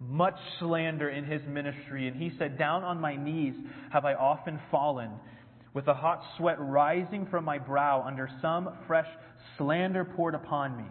much 0.00 0.36
slander 0.58 1.08
in 1.08 1.24
his 1.24 1.40
ministry, 1.48 2.08
and 2.08 2.16
he 2.16 2.32
said, 2.38 2.58
Down 2.58 2.84
on 2.84 3.00
my 3.00 3.16
knees 3.16 3.54
have 3.92 4.04
I 4.04 4.14
often 4.14 4.60
fallen, 4.70 5.10
with 5.74 5.88
a 5.88 5.94
hot 5.94 6.22
sweat 6.36 6.56
rising 6.58 7.26
from 7.26 7.44
my 7.44 7.58
brow 7.58 8.02
under 8.06 8.28
some 8.40 8.70
fresh 8.86 9.08
slander 9.58 10.04
poured 10.04 10.34
upon 10.34 10.76
me. 10.76 10.84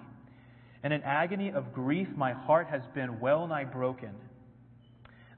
And 0.84 0.94
in 0.94 1.02
an 1.02 1.06
agony 1.06 1.52
of 1.52 1.74
grief, 1.74 2.08
my 2.16 2.34
heart 2.34 2.68
has 2.68 2.82
been 2.94 3.20
well 3.20 3.48
nigh 3.48 3.64
broken. 3.64 4.12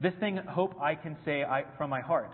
This 0.00 0.12
thing 0.20 0.36
hope 0.36 0.80
I 0.80 0.94
can 0.94 1.16
say 1.24 1.42
I, 1.42 1.64
from 1.76 1.90
my 1.90 2.00
heart. 2.00 2.30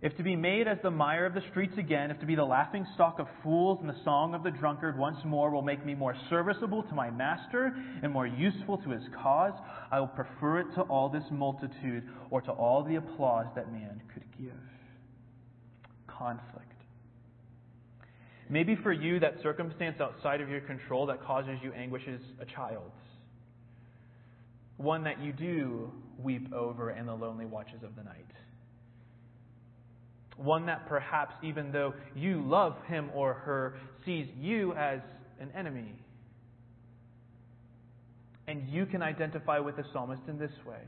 If 0.00 0.16
to 0.16 0.22
be 0.22 0.36
made 0.36 0.68
as 0.68 0.78
the 0.82 0.92
mire 0.92 1.26
of 1.26 1.34
the 1.34 1.42
streets 1.50 1.76
again, 1.76 2.12
if 2.12 2.20
to 2.20 2.26
be 2.26 2.36
the 2.36 2.44
laughing 2.44 2.86
stock 2.94 3.18
of 3.18 3.26
fools 3.42 3.78
and 3.80 3.88
the 3.88 4.04
song 4.04 4.32
of 4.32 4.44
the 4.44 4.50
drunkard 4.50 4.96
once 4.96 5.18
more 5.24 5.50
will 5.50 5.62
make 5.62 5.84
me 5.84 5.94
more 5.94 6.14
serviceable 6.30 6.84
to 6.84 6.94
my 6.94 7.10
master 7.10 7.74
and 8.02 8.12
more 8.12 8.26
useful 8.26 8.78
to 8.78 8.90
his 8.90 9.02
cause, 9.20 9.54
I 9.90 9.98
will 9.98 10.06
prefer 10.06 10.60
it 10.60 10.72
to 10.76 10.82
all 10.82 11.08
this 11.08 11.24
multitude 11.32 12.04
or 12.30 12.40
to 12.42 12.52
all 12.52 12.84
the 12.84 12.94
applause 12.94 13.46
that 13.56 13.72
man 13.72 14.00
could 14.14 14.22
give. 14.38 14.52
Conflict. 16.06 16.64
Maybe 18.48 18.76
for 18.76 18.92
you, 18.92 19.18
that 19.18 19.34
circumstance 19.42 20.00
outside 20.00 20.40
of 20.40 20.48
your 20.48 20.60
control 20.60 21.06
that 21.06 21.24
causes 21.24 21.58
you 21.60 21.72
anguish 21.72 22.02
is 22.06 22.20
a 22.40 22.44
child's. 22.44 22.94
One 24.76 25.02
that 25.04 25.20
you 25.20 25.32
do 25.32 25.92
weep 26.18 26.52
over 26.52 26.92
in 26.92 27.06
the 27.06 27.14
lonely 27.14 27.46
watches 27.46 27.82
of 27.82 27.96
the 27.96 28.04
night 28.04 28.26
one 30.38 30.66
that 30.66 30.88
perhaps, 30.88 31.34
even 31.42 31.72
though 31.72 31.92
you 32.14 32.42
love 32.46 32.76
him 32.86 33.10
or 33.14 33.34
her, 33.34 33.74
sees 34.06 34.26
you 34.38 34.72
as 34.74 35.00
an 35.40 35.50
enemy. 35.56 35.94
And 38.46 38.68
you 38.68 38.86
can 38.86 39.02
identify 39.02 39.58
with 39.58 39.76
the 39.76 39.84
psalmist 39.92 40.22
in 40.28 40.38
this 40.38 40.52
way. 40.66 40.80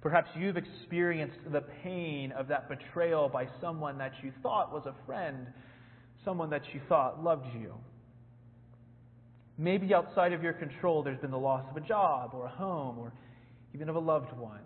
Perhaps 0.00 0.30
you've 0.36 0.56
experienced 0.56 1.38
the 1.52 1.60
pain 1.84 2.32
of 2.32 2.48
that 2.48 2.68
betrayal 2.68 3.28
by 3.28 3.46
someone 3.60 3.98
that 3.98 4.12
you 4.22 4.32
thought 4.42 4.72
was 4.72 4.82
a 4.86 4.94
friend, 5.06 5.46
someone 6.24 6.50
that 6.50 6.62
you 6.74 6.80
thought 6.88 7.22
loved 7.22 7.46
you. 7.54 7.74
Maybe 9.58 9.94
outside 9.94 10.32
of 10.32 10.42
your 10.42 10.54
control, 10.54 11.04
there's 11.04 11.20
been 11.20 11.30
the 11.30 11.38
loss 11.38 11.64
of 11.70 11.76
a 11.76 11.86
job 11.86 12.30
or 12.34 12.46
a 12.46 12.48
home 12.48 12.98
or 12.98 13.12
even 13.74 13.88
of 13.88 13.94
a 13.94 14.00
loved 14.00 14.36
one. 14.36 14.62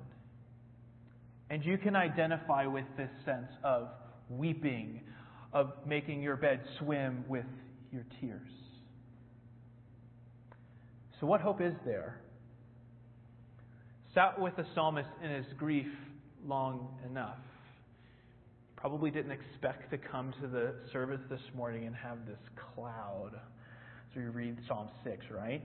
And 1.48 1.64
you 1.64 1.78
can 1.78 1.94
identify 1.94 2.66
with 2.66 2.84
this 2.96 3.10
sense 3.24 3.50
of 3.62 3.88
weeping, 4.28 5.00
of 5.52 5.72
making 5.86 6.22
your 6.22 6.36
bed 6.36 6.60
swim 6.78 7.24
with 7.28 7.46
your 7.92 8.04
tears. 8.20 8.50
So, 11.20 11.26
what 11.26 11.40
hope 11.40 11.60
is 11.60 11.72
there? 11.84 12.20
Sat 14.14 14.40
with 14.40 14.56
the 14.56 14.66
psalmist 14.74 15.08
in 15.22 15.30
his 15.30 15.46
grief 15.56 15.86
long 16.46 16.88
enough. 17.08 17.38
Probably 18.76 19.10
didn't 19.10 19.32
expect 19.32 19.90
to 19.90 19.98
come 19.98 20.34
to 20.40 20.48
the 20.48 20.74
service 20.92 21.20
this 21.30 21.40
morning 21.54 21.86
and 21.86 21.94
have 21.94 22.26
this 22.26 22.38
cloud. 22.74 23.32
So, 24.12 24.20
you 24.20 24.30
read 24.30 24.58
Psalm 24.66 24.88
6, 25.04 25.26
right? 25.30 25.64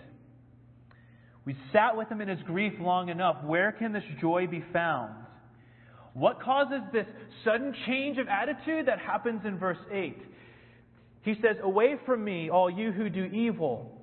We 1.43 1.55
sat 1.73 1.97
with 1.97 2.07
him 2.07 2.21
in 2.21 2.27
his 2.27 2.41
grief 2.43 2.73
long 2.79 3.09
enough. 3.09 3.43
Where 3.43 3.71
can 3.71 3.93
this 3.93 4.03
joy 4.19 4.47
be 4.47 4.63
found? 4.71 5.20
What 6.13 6.41
causes 6.41 6.81
this 6.91 7.07
sudden 7.45 7.73
change 7.85 8.17
of 8.17 8.27
attitude 8.27 8.87
that 8.87 8.99
happens 8.99 9.41
in 9.45 9.57
verse 9.57 9.77
8? 9.91 10.17
He 11.23 11.35
says, 11.35 11.57
Away 11.61 11.95
from 12.05 12.23
me, 12.23 12.49
all 12.49 12.69
you 12.69 12.91
who 12.91 13.09
do 13.09 13.25
evil. 13.25 13.97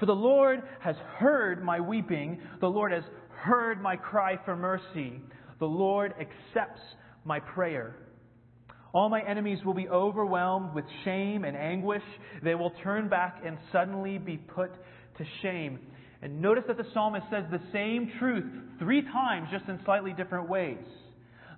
For 0.00 0.06
the 0.06 0.12
Lord 0.12 0.62
has 0.80 0.96
heard 1.16 1.62
my 1.62 1.78
weeping. 1.78 2.40
The 2.60 2.66
Lord 2.66 2.92
has 2.92 3.04
heard 3.36 3.80
my 3.80 3.96
cry 3.96 4.36
for 4.44 4.56
mercy. 4.56 5.20
The 5.60 5.66
Lord 5.66 6.12
accepts 6.20 6.80
my 7.24 7.38
prayer. 7.38 7.94
All 8.92 9.08
my 9.08 9.22
enemies 9.22 9.60
will 9.64 9.74
be 9.74 9.88
overwhelmed 9.88 10.74
with 10.74 10.84
shame 11.04 11.44
and 11.44 11.56
anguish. 11.56 12.02
They 12.42 12.54
will 12.54 12.72
turn 12.82 13.08
back 13.08 13.42
and 13.44 13.56
suddenly 13.70 14.18
be 14.18 14.36
put 14.36 14.72
to 15.18 15.24
shame. 15.40 15.78
And 16.20 16.40
notice 16.40 16.64
that 16.68 16.76
the 16.76 16.86
psalmist 16.92 17.26
says 17.30 17.44
the 17.50 17.60
same 17.72 18.12
truth 18.18 18.44
three 18.78 19.02
times, 19.02 19.48
just 19.50 19.68
in 19.68 19.78
slightly 19.84 20.12
different 20.12 20.48
ways. 20.48 20.84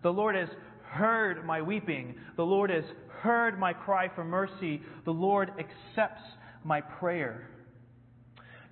The 0.05 0.13
Lord 0.13 0.37
has 0.37 0.51
heard 0.83 1.47
my 1.47 1.63
weeping. 1.63 2.15
The 2.37 2.45
Lord 2.45 2.69
has 2.69 2.85
heard 3.09 3.59
my 3.59 3.73
cry 3.73 4.11
for 4.15 4.23
mercy. 4.23 4.83
The 5.07 5.11
Lord 5.11 5.51
accepts 5.59 6.23
my 6.63 6.83
prayer. 6.83 7.49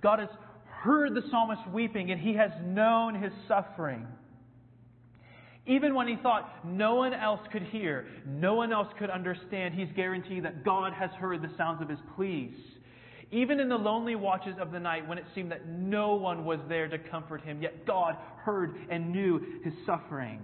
God 0.03 0.19
has 0.19 0.29
heard 0.67 1.15
the 1.15 1.23
psalmist 1.31 1.63
weeping 1.73 2.11
and 2.11 2.21
he 2.21 2.35
has 2.35 2.51
known 2.63 3.15
his 3.15 3.33
suffering. 3.49 4.07
Even 5.67 5.95
when 5.95 6.07
he 6.07 6.17
thought 6.17 6.67
no 6.67 6.97
one 6.97 7.15
else 7.15 7.41
could 7.51 7.63
hear, 7.63 8.07
no 8.27 8.55
one 8.55 8.71
else 8.71 8.89
could 8.99 9.09
understand, 9.09 9.73
he's 9.73 9.89
guaranteed 9.97 10.45
that 10.45 10.65
God 10.65 10.93
has 10.93 11.11
heard 11.13 11.41
the 11.41 11.51
sounds 11.57 11.81
of 11.81 11.89
his 11.89 12.01
pleas. 12.15 12.53
Even 13.31 13.59
in 13.59 13.71
the 13.71 13.77
lonely 13.77 14.17
watches 14.17 14.57
of 14.61 14.71
the 14.71 14.81
night 14.81 15.09
when 15.09 15.17
it 15.17 15.25
seemed 15.35 15.51
that 15.51 15.67
no 15.67 16.15
one 16.15 16.45
was 16.45 16.59
there 16.69 16.89
to 16.89 16.99
comfort 16.99 17.41
him, 17.41 17.63
yet 17.63 17.87
God 17.87 18.17
heard 18.37 18.75
and 18.91 19.11
knew 19.11 19.41
his 19.65 19.73
suffering. 19.87 20.43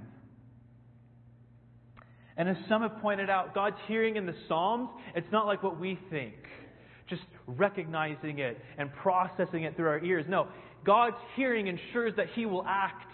And 2.39 2.49
as 2.49 2.57
some 2.69 2.83
have 2.83 2.99
pointed 3.03 3.29
out, 3.29 3.53
God's 3.53 3.77
hearing 3.89 4.17
in 4.17 4.25
the 4.25 4.35
Psalms, 4.47 4.89
it's 5.17 5.31
not 5.33 5.47
like 5.47 5.63
what 5.65 5.79
we 5.79 5.99
think, 6.09 6.37
just 7.11 7.23
recognizing 7.49 8.39
it 8.39 8.59
and 8.79 8.91
processing 8.95 9.65
it 9.65 9.77
through 9.77 9.89
our 9.89 10.05
ears. 10.05 10.25
No, 10.29 10.47
God's 10.87 11.17
hearing 11.35 11.67
ensures 11.67 12.15
that 12.17 12.27
He 12.37 12.47
will 12.47 12.65
act. 12.65 13.05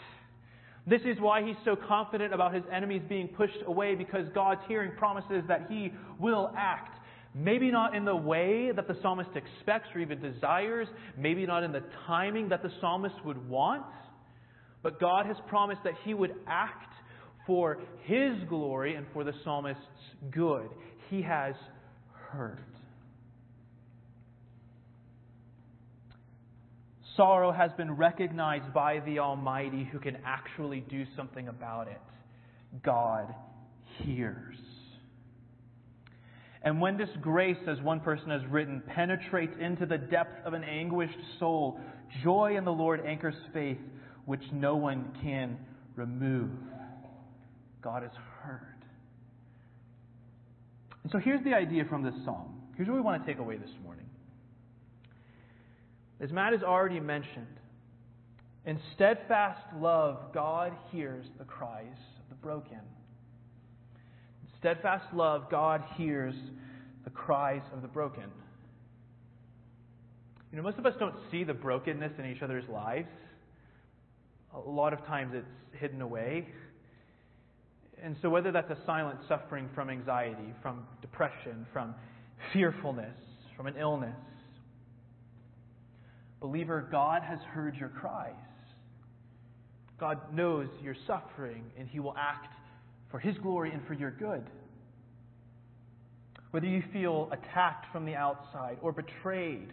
This 0.87 1.00
is 1.06 1.18
why 1.18 1.42
He's 1.42 1.56
so 1.64 1.74
confident 1.74 2.34
about 2.34 2.52
His 2.54 2.64
enemies 2.70 3.00
being 3.08 3.28
pushed 3.28 3.58
away, 3.66 3.94
because 3.94 4.26
God's 4.34 4.60
hearing 4.68 4.92
promises 4.98 5.42
that 5.48 5.68
He 5.70 5.90
will 6.20 6.52
act. 6.56 7.00
Maybe 7.34 7.70
not 7.70 7.96
in 7.96 8.04
the 8.04 8.14
way 8.14 8.70
that 8.76 8.87
the 8.87 8.96
psalmist 9.00 9.30
expects 9.34 9.88
or 9.94 10.00
even 10.00 10.20
desires, 10.20 10.87
maybe 11.16 11.46
not 11.46 11.64
in 11.64 11.72
the 11.72 11.82
timing 12.06 12.50
that 12.50 12.62
the 12.62 12.70
psalmist 12.80 13.16
would 13.24 13.48
want, 13.48 13.87
but 14.82 15.00
God 15.00 15.24
has 15.24 15.37
promised 15.48 15.80
that 15.84 15.94
He 16.04 16.12
would 16.12 16.34
act 16.46 16.93
for 17.46 17.78
his 18.02 18.35
glory 18.48 18.94
and 18.94 19.07
for 19.12 19.24
the 19.24 19.33
psalmist's 19.44 19.83
good. 20.30 20.68
He 21.11 21.22
has 21.22 21.54
heard. 22.12 22.64
Sorrow 27.16 27.52
has 27.52 27.70
been 27.72 27.92
recognized 27.92 28.72
by 28.72 29.00
the 29.00 29.20
Almighty 29.20 29.88
who 29.92 30.00
can 30.00 30.18
actually 30.24 30.80
do 30.80 31.04
something 31.16 31.48
about 31.48 31.87
it. 31.87 32.00
God 32.83 33.33
hears. 33.98 34.57
And 36.62 36.80
when 36.80 36.96
this 36.96 37.11
grace, 37.20 37.59
as 37.68 37.80
one 37.83 38.00
person 38.00 38.30
has 38.30 38.40
written, 38.50 38.83
penetrates 38.87 39.54
into 39.61 39.87
the 39.87 39.98
depth 39.98 40.44
of 40.46 40.54
an 40.54 40.64
anguished 40.64 41.18
soul, 41.38 41.78
joy 42.22 42.57
in 42.57 42.64
the 42.64 42.72
Lord 42.72 43.04
anchors 43.07 43.35
faith, 43.52 43.78
which 44.24 44.42
no 44.50 44.74
one 44.74 45.14
can 45.22 45.59
remove. 45.94 46.50
God 47.85 48.03
has 48.03 48.12
heard. 48.40 48.85
And 51.03 51.12
so 51.12 51.18
here's 51.18 51.44
the 51.44 51.53
idea 51.53 51.85
from 51.85 52.03
this 52.03 52.14
psalm. 52.25 52.62
Here's 52.77 52.88
what 52.88 52.94
we 52.94 53.03
want 53.03 53.25
to 53.25 53.31
take 53.31 53.38
away 53.38 53.59
this 53.59 53.70
morning. 53.85 54.07
As 56.18 56.33
Matt 56.33 56.55
has 56.55 56.62
already 56.62 56.99
mentioned, 56.99 57.47
in 58.64 58.81
steadfast 58.94 59.61
love, 59.79 60.33
God 60.33 60.73
hears 60.90 61.27
the 61.38 61.44
cries 61.44 61.85
of 61.92 62.31
the 62.31 62.37
broken. 62.37 62.79
In 62.79 64.59
steadfast 64.59 65.05
love, 65.12 65.51
God 65.51 65.85
hears 65.97 66.35
the 67.05 67.11
cries 67.11 67.61
of 67.75 67.83
the 67.83 67.88
broken. 67.88 68.31
You 70.51 70.57
know, 70.57 70.62
most 70.62 70.79
of 70.79 70.87
us 70.87 70.94
don't 70.99 71.16
see 71.31 71.44
the 71.44 71.53
brokenness 71.53 72.12
in 72.18 72.25
each 72.25 72.40
other's 72.40 72.66
lives. 72.70 73.11
A 74.55 74.59
lot 74.59 74.94
of 74.94 75.05
times 75.05 75.33
it's 75.35 75.79
hidden 75.79 76.01
away. 76.01 76.47
And 78.04 78.16
so, 78.20 78.28
whether 78.28 78.52
that's 78.52 78.70
a 78.70 78.76
silent 78.84 79.18
suffering 79.28 79.70
from 79.74 79.88
anxiety, 79.88 80.52
from 80.60 80.86
depression, 81.00 81.66
from 81.72 81.94
fearfulness, 82.52 83.16
from 83.56 83.66
an 83.66 83.76
illness, 83.80 84.14
believer, 86.38 86.86
God 86.92 87.22
has 87.22 87.38
heard 87.54 87.74
your 87.76 87.88
cries. 87.88 88.34
God 89.98 90.18
knows 90.34 90.68
you're 90.82 90.96
suffering, 91.06 91.64
and 91.78 91.88
He 91.88 91.98
will 91.98 92.14
act 92.18 92.52
for 93.10 93.18
His 93.18 93.38
glory 93.38 93.72
and 93.72 93.80
for 93.86 93.94
your 93.94 94.10
good. 94.10 94.44
Whether 96.50 96.66
you 96.66 96.82
feel 96.92 97.30
attacked 97.32 97.86
from 97.90 98.04
the 98.04 98.16
outside 98.16 98.76
or 98.82 98.92
betrayed, 98.92 99.72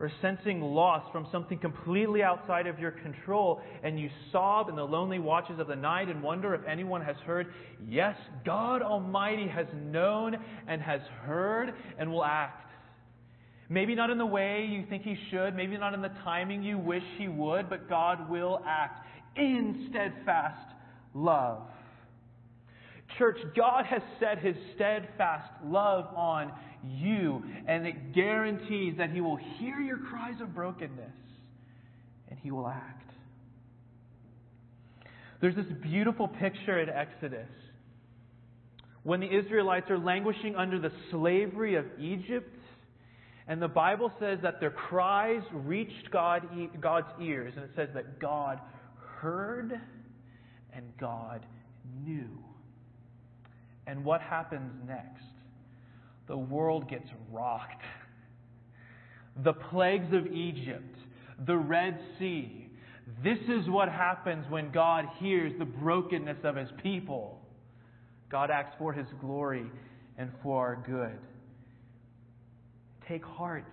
or 0.00 0.10
sensing 0.22 0.62
loss 0.62 1.04
from 1.12 1.28
something 1.30 1.58
completely 1.58 2.22
outside 2.22 2.66
of 2.66 2.78
your 2.78 2.90
control, 2.90 3.60
and 3.84 4.00
you 4.00 4.08
sob 4.32 4.70
in 4.70 4.74
the 4.74 4.82
lonely 4.82 5.18
watches 5.18 5.60
of 5.60 5.66
the 5.66 5.76
night 5.76 6.08
and 6.08 6.22
wonder 6.22 6.54
if 6.54 6.62
anyone 6.66 7.02
has 7.02 7.16
heard, 7.26 7.52
yes, 7.86 8.16
God 8.44 8.80
Almighty 8.80 9.46
has 9.46 9.66
known 9.74 10.36
and 10.66 10.80
has 10.80 11.02
heard 11.24 11.74
and 11.98 12.10
will 12.10 12.24
act. 12.24 12.66
Maybe 13.68 13.94
not 13.94 14.08
in 14.08 14.16
the 14.16 14.26
way 14.26 14.66
you 14.68 14.84
think 14.88 15.02
He 15.02 15.16
should, 15.30 15.54
maybe 15.54 15.76
not 15.76 15.92
in 15.92 16.00
the 16.00 16.10
timing 16.24 16.62
you 16.62 16.78
wish 16.78 17.04
He 17.18 17.28
would, 17.28 17.68
but 17.68 17.88
God 17.88 18.30
will 18.30 18.62
act 18.66 19.06
in 19.36 19.86
steadfast 19.90 20.74
love. 21.14 21.62
Church, 23.18 23.36
God 23.54 23.84
has 23.84 24.00
set 24.18 24.38
His 24.38 24.56
steadfast 24.74 25.50
love 25.64 26.06
on 26.16 26.52
you, 26.86 27.42
and 27.66 27.86
it 27.86 28.12
guarantees 28.14 28.94
that 28.98 29.10
He 29.10 29.20
will 29.20 29.36
hear 29.36 29.80
your 29.80 29.98
cries 29.98 30.40
of 30.40 30.54
brokenness 30.54 31.16
and 32.28 32.38
He 32.38 32.50
will 32.50 32.68
act. 32.68 33.10
There's 35.40 35.56
this 35.56 35.72
beautiful 35.82 36.28
picture 36.28 36.80
in 36.80 36.88
Exodus 36.88 37.48
when 39.02 39.20
the 39.20 39.34
Israelites 39.34 39.90
are 39.90 39.98
languishing 39.98 40.54
under 40.56 40.78
the 40.78 40.92
slavery 41.10 41.76
of 41.76 41.86
Egypt, 41.98 42.54
and 43.48 43.60
the 43.60 43.68
Bible 43.68 44.12
says 44.20 44.38
that 44.42 44.60
their 44.60 44.70
cries 44.70 45.42
reached 45.52 46.10
God, 46.10 46.46
God's 46.80 47.08
ears, 47.20 47.54
and 47.56 47.64
it 47.64 47.70
says 47.74 47.88
that 47.94 48.20
God 48.20 48.60
heard 49.20 49.80
and 50.74 50.84
God 51.00 51.44
knew. 52.04 52.28
And 53.86 54.04
what 54.04 54.20
happens 54.20 54.70
next? 54.86 55.24
The 56.30 56.38
world 56.38 56.88
gets 56.88 57.08
rocked. 57.32 57.82
The 59.42 59.52
plagues 59.52 60.14
of 60.14 60.28
Egypt, 60.28 60.96
the 61.44 61.56
Red 61.56 61.98
Sea. 62.20 62.68
This 63.24 63.38
is 63.48 63.68
what 63.68 63.88
happens 63.88 64.46
when 64.48 64.70
God 64.70 65.06
hears 65.18 65.52
the 65.58 65.64
brokenness 65.64 66.38
of 66.44 66.54
his 66.54 66.68
people. 66.84 67.40
God 68.30 68.48
acts 68.48 68.76
for 68.78 68.92
his 68.92 69.08
glory 69.20 69.66
and 70.18 70.30
for 70.40 70.64
our 70.64 70.76
good. 70.86 71.18
Take 73.08 73.24
heart. 73.24 73.66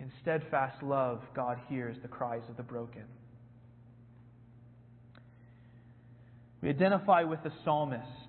In 0.00 0.10
steadfast 0.22 0.82
love, 0.82 1.20
God 1.34 1.58
hears 1.68 1.96
the 2.00 2.08
cries 2.08 2.42
of 2.48 2.56
the 2.56 2.62
broken. 2.62 3.04
We 6.62 6.70
identify 6.70 7.24
with 7.24 7.42
the 7.42 7.52
psalmist 7.64 8.25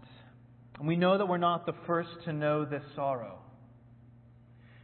and 0.80 0.88
we 0.88 0.96
know 0.96 1.18
that 1.18 1.28
we're 1.28 1.38
not 1.38 1.66
the 1.66 1.74
first 1.86 2.10
to 2.26 2.34
know 2.34 2.66
this 2.66 2.84
sorrow. 2.96 3.40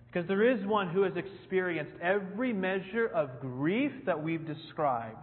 Because 0.08 0.27
there 0.27 0.49
is 0.49 0.65
one 0.65 0.89
who 0.89 1.03
has 1.03 1.13
experienced 1.15 1.93
every 2.01 2.53
measure 2.53 3.08
of 3.08 3.39
grief 3.39 3.91
that 4.06 4.21
we've 4.21 4.45
described. 4.45 5.17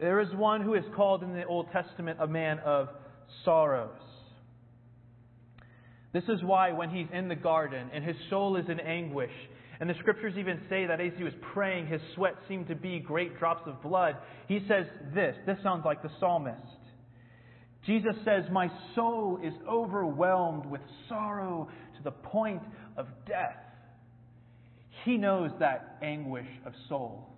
There 0.00 0.20
is 0.20 0.32
one 0.34 0.62
who 0.62 0.74
is 0.74 0.84
called 0.96 1.22
in 1.22 1.32
the 1.34 1.44
Old 1.44 1.66
Testament 1.72 2.18
a 2.20 2.26
man 2.26 2.58
of 2.60 2.88
sorrows. 3.44 4.00
This 6.12 6.24
is 6.24 6.42
why 6.42 6.72
when 6.72 6.90
he's 6.90 7.06
in 7.12 7.28
the 7.28 7.36
garden 7.36 7.90
and 7.92 8.04
his 8.04 8.16
soul 8.28 8.56
is 8.56 8.68
in 8.68 8.80
anguish, 8.80 9.32
and 9.80 9.88
the 9.88 9.94
scriptures 9.98 10.34
even 10.38 10.60
say 10.68 10.86
that 10.86 11.00
as 11.00 11.12
he 11.16 11.24
was 11.24 11.32
praying, 11.52 11.86
his 11.86 12.00
sweat 12.14 12.34
seemed 12.48 12.68
to 12.68 12.74
be 12.74 13.00
great 13.00 13.38
drops 13.38 13.62
of 13.66 13.82
blood, 13.82 14.16
he 14.46 14.60
says 14.68 14.86
this. 15.14 15.34
This 15.46 15.56
sounds 15.62 15.84
like 15.84 16.02
the 16.02 16.10
psalmist. 16.20 16.60
Jesus 17.86 18.14
says, 18.24 18.44
My 18.50 18.70
soul 18.94 19.40
is 19.42 19.52
overwhelmed 19.68 20.66
with 20.66 20.80
sorrow 21.08 21.68
to 21.96 22.02
the 22.02 22.10
point 22.10 22.62
of 22.96 23.06
death. 23.26 23.56
He 25.04 25.16
knows 25.16 25.50
that 25.58 25.98
anguish 26.02 26.46
of 26.64 26.72
soul. 26.88 27.28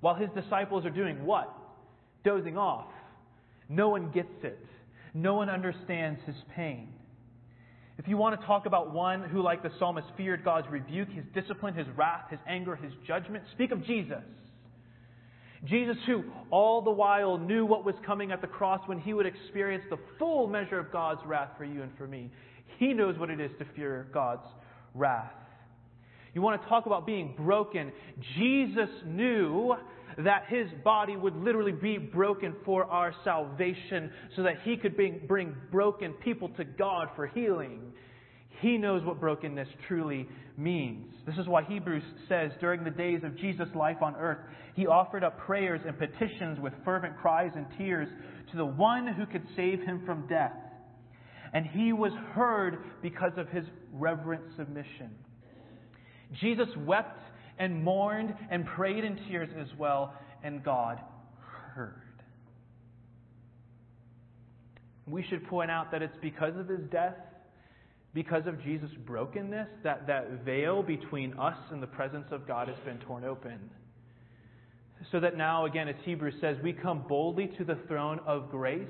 While 0.00 0.14
his 0.14 0.30
disciples 0.34 0.86
are 0.86 0.90
doing 0.90 1.24
what? 1.26 1.52
Dozing 2.24 2.56
off. 2.56 2.86
No 3.68 3.88
one 3.90 4.10
gets 4.12 4.28
it. 4.42 4.58
No 5.12 5.34
one 5.34 5.50
understands 5.50 6.20
his 6.26 6.36
pain. 6.54 6.88
If 7.98 8.06
you 8.08 8.16
want 8.16 8.38
to 8.38 8.46
talk 8.46 8.66
about 8.66 8.92
one 8.92 9.22
who, 9.22 9.42
like 9.42 9.62
the 9.62 9.70
psalmist, 9.78 10.06
feared 10.16 10.44
God's 10.44 10.68
rebuke, 10.70 11.08
his 11.08 11.24
discipline, 11.34 11.74
his 11.74 11.86
wrath, 11.96 12.30
his 12.30 12.40
anger, 12.46 12.76
his 12.76 12.92
judgment, 13.06 13.44
speak 13.52 13.72
of 13.72 13.84
Jesus. 13.86 14.22
Jesus, 15.66 15.96
who 16.06 16.24
all 16.50 16.82
the 16.82 16.90
while 16.90 17.38
knew 17.38 17.66
what 17.66 17.84
was 17.84 17.94
coming 18.04 18.32
at 18.32 18.40
the 18.40 18.46
cross 18.46 18.80
when 18.86 19.00
he 19.00 19.14
would 19.14 19.26
experience 19.26 19.84
the 19.90 19.98
full 20.18 20.46
measure 20.46 20.78
of 20.78 20.92
God's 20.92 21.20
wrath 21.26 21.50
for 21.56 21.64
you 21.64 21.82
and 21.82 21.90
for 21.96 22.06
me, 22.06 22.30
he 22.78 22.92
knows 22.92 23.18
what 23.18 23.30
it 23.30 23.40
is 23.40 23.50
to 23.58 23.66
fear 23.74 24.06
God's 24.12 24.46
wrath. 24.94 25.32
You 26.34 26.42
want 26.42 26.60
to 26.60 26.68
talk 26.68 26.86
about 26.86 27.06
being 27.06 27.34
broken? 27.36 27.90
Jesus 28.36 28.90
knew 29.06 29.74
that 30.18 30.44
his 30.48 30.68
body 30.84 31.16
would 31.16 31.34
literally 31.36 31.72
be 31.72 31.98
broken 31.98 32.54
for 32.64 32.84
our 32.84 33.14
salvation 33.24 34.10
so 34.34 34.42
that 34.42 34.56
he 34.62 34.76
could 34.76 34.96
bring, 34.96 35.56
broken 35.70 36.12
people 36.12 36.48
to 36.50 36.64
God 36.64 37.08
for 37.16 37.26
healing. 37.26 37.92
He 38.60 38.78
knows 38.78 39.04
what 39.04 39.20
brokenness 39.20 39.68
truly 39.86 40.28
means. 40.56 41.12
This 41.26 41.36
is 41.36 41.46
why 41.46 41.62
Hebrews 41.64 42.02
says 42.28 42.52
during 42.60 42.84
the 42.84 42.90
days 42.90 43.20
of 43.22 43.36
Jesus' 43.36 43.68
life 43.74 43.98
on 44.00 44.16
earth, 44.16 44.38
he 44.74 44.86
offered 44.86 45.24
up 45.24 45.38
prayers 45.38 45.80
and 45.86 45.98
petitions 45.98 46.58
with 46.60 46.72
fervent 46.84 47.18
cries 47.18 47.52
and 47.54 47.66
tears 47.76 48.08
to 48.50 48.56
the 48.56 48.64
one 48.64 49.06
who 49.06 49.26
could 49.26 49.42
save 49.56 49.80
him 49.80 50.02
from 50.06 50.26
death. 50.26 50.56
And 51.52 51.66
he 51.66 51.92
was 51.92 52.12
heard 52.32 52.78
because 53.02 53.32
of 53.36 53.48
his 53.48 53.64
reverent 53.92 54.42
submission. 54.56 55.10
Jesus 56.40 56.68
wept 56.78 57.20
and 57.58 57.82
mourned 57.82 58.34
and 58.50 58.66
prayed 58.66 59.04
in 59.04 59.16
tears 59.28 59.48
as 59.58 59.68
well, 59.78 60.14
and 60.42 60.62
God 60.64 61.00
heard. 61.74 62.02
We 65.06 65.24
should 65.28 65.46
point 65.46 65.70
out 65.70 65.92
that 65.92 66.02
it's 66.02 66.16
because 66.20 66.56
of 66.56 66.68
his 66.68 66.80
death 66.90 67.14
because 68.16 68.46
of 68.46 68.58
Jesus' 68.62 68.88
brokenness, 69.04 69.68
that, 69.84 70.06
that 70.06 70.42
veil 70.42 70.82
between 70.82 71.34
us 71.34 71.58
and 71.70 71.82
the 71.82 71.86
presence 71.86 72.24
of 72.30 72.48
God 72.48 72.66
has 72.66 72.78
been 72.82 72.96
torn 73.00 73.24
open. 73.24 73.58
So 75.12 75.20
that 75.20 75.36
now, 75.36 75.66
again, 75.66 75.86
as 75.86 75.96
Hebrews 76.02 76.36
says, 76.40 76.56
we 76.62 76.72
come 76.72 77.04
boldly 77.06 77.50
to 77.58 77.64
the 77.64 77.76
throne 77.86 78.18
of 78.26 78.50
grace, 78.50 78.88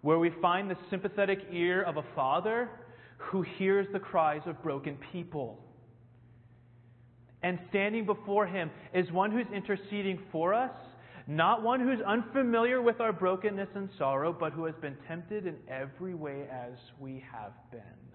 where 0.00 0.18
we 0.18 0.30
find 0.40 0.70
the 0.70 0.76
sympathetic 0.88 1.40
ear 1.52 1.82
of 1.82 1.98
a 1.98 2.04
father 2.14 2.70
who 3.18 3.42
hears 3.42 3.86
the 3.92 3.98
cries 3.98 4.40
of 4.46 4.62
broken 4.62 4.96
people. 5.12 5.62
And 7.42 7.58
standing 7.68 8.06
before 8.06 8.46
him 8.46 8.70
is 8.94 9.12
one 9.12 9.32
who's 9.32 9.46
interceding 9.54 10.18
for 10.32 10.54
us, 10.54 10.72
not 11.26 11.62
one 11.62 11.80
who's 11.80 12.00
unfamiliar 12.00 12.80
with 12.80 13.02
our 13.02 13.12
brokenness 13.12 13.68
and 13.74 13.90
sorrow, 13.98 14.32
but 14.32 14.54
who 14.54 14.64
has 14.64 14.74
been 14.80 14.96
tempted 15.06 15.46
in 15.46 15.56
every 15.68 16.14
way 16.14 16.48
as 16.50 16.72
we 16.98 17.22
have 17.30 17.52
been. 17.70 18.05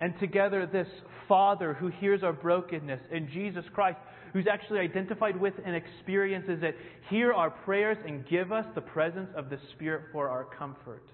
And 0.00 0.18
together, 0.18 0.66
this 0.66 0.88
Father 1.28 1.74
who 1.74 1.88
hears 1.88 2.22
our 2.22 2.32
brokenness 2.32 3.00
and 3.12 3.28
Jesus 3.30 3.64
Christ, 3.72 3.98
who's 4.32 4.46
actually 4.50 4.80
identified 4.80 5.40
with 5.40 5.54
and 5.64 5.74
experiences 5.74 6.58
it, 6.62 6.76
hear 7.08 7.32
our 7.32 7.50
prayers 7.50 7.96
and 8.06 8.26
give 8.28 8.52
us 8.52 8.66
the 8.74 8.80
presence 8.80 9.30
of 9.36 9.50
the 9.50 9.58
Spirit 9.74 10.02
for 10.12 10.28
our 10.28 10.44
comfort. 10.44 11.04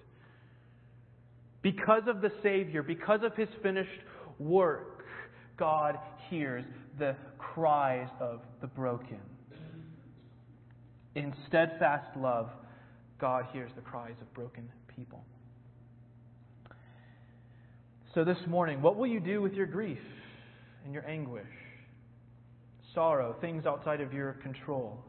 Because 1.63 2.03
of 2.07 2.23
the 2.23 2.33
Savior, 2.43 2.83
because 2.83 3.21
of 3.23 3.37
his 3.37 3.49
finished 3.63 3.91
work, 4.39 5.05
God 5.59 5.99
hears 6.31 6.65
the 6.99 7.15
cries 7.39 8.09
of 8.19 8.41
the 8.63 8.67
broken. 8.67 9.21
In 11.15 11.35
steadfast 11.49 12.17
love, 12.17 12.49
God 13.21 13.45
hears 13.53 13.71
the 13.77 13.83
cries 13.83 14.15
of 14.23 14.33
broken 14.33 14.71
people. 14.97 15.23
So, 18.13 18.25
this 18.25 18.39
morning, 18.49 18.83
what 18.83 18.97
will 18.97 19.07
you 19.07 19.21
do 19.21 19.41
with 19.41 19.53
your 19.53 19.67
grief 19.67 20.01
and 20.85 20.93
your 20.93 21.07
anguish, 21.09 21.47
sorrow, 22.93 23.37
things 23.41 23.67
outside 23.67 24.01
of 24.01 24.13
your 24.13 24.33
control? 24.43 25.05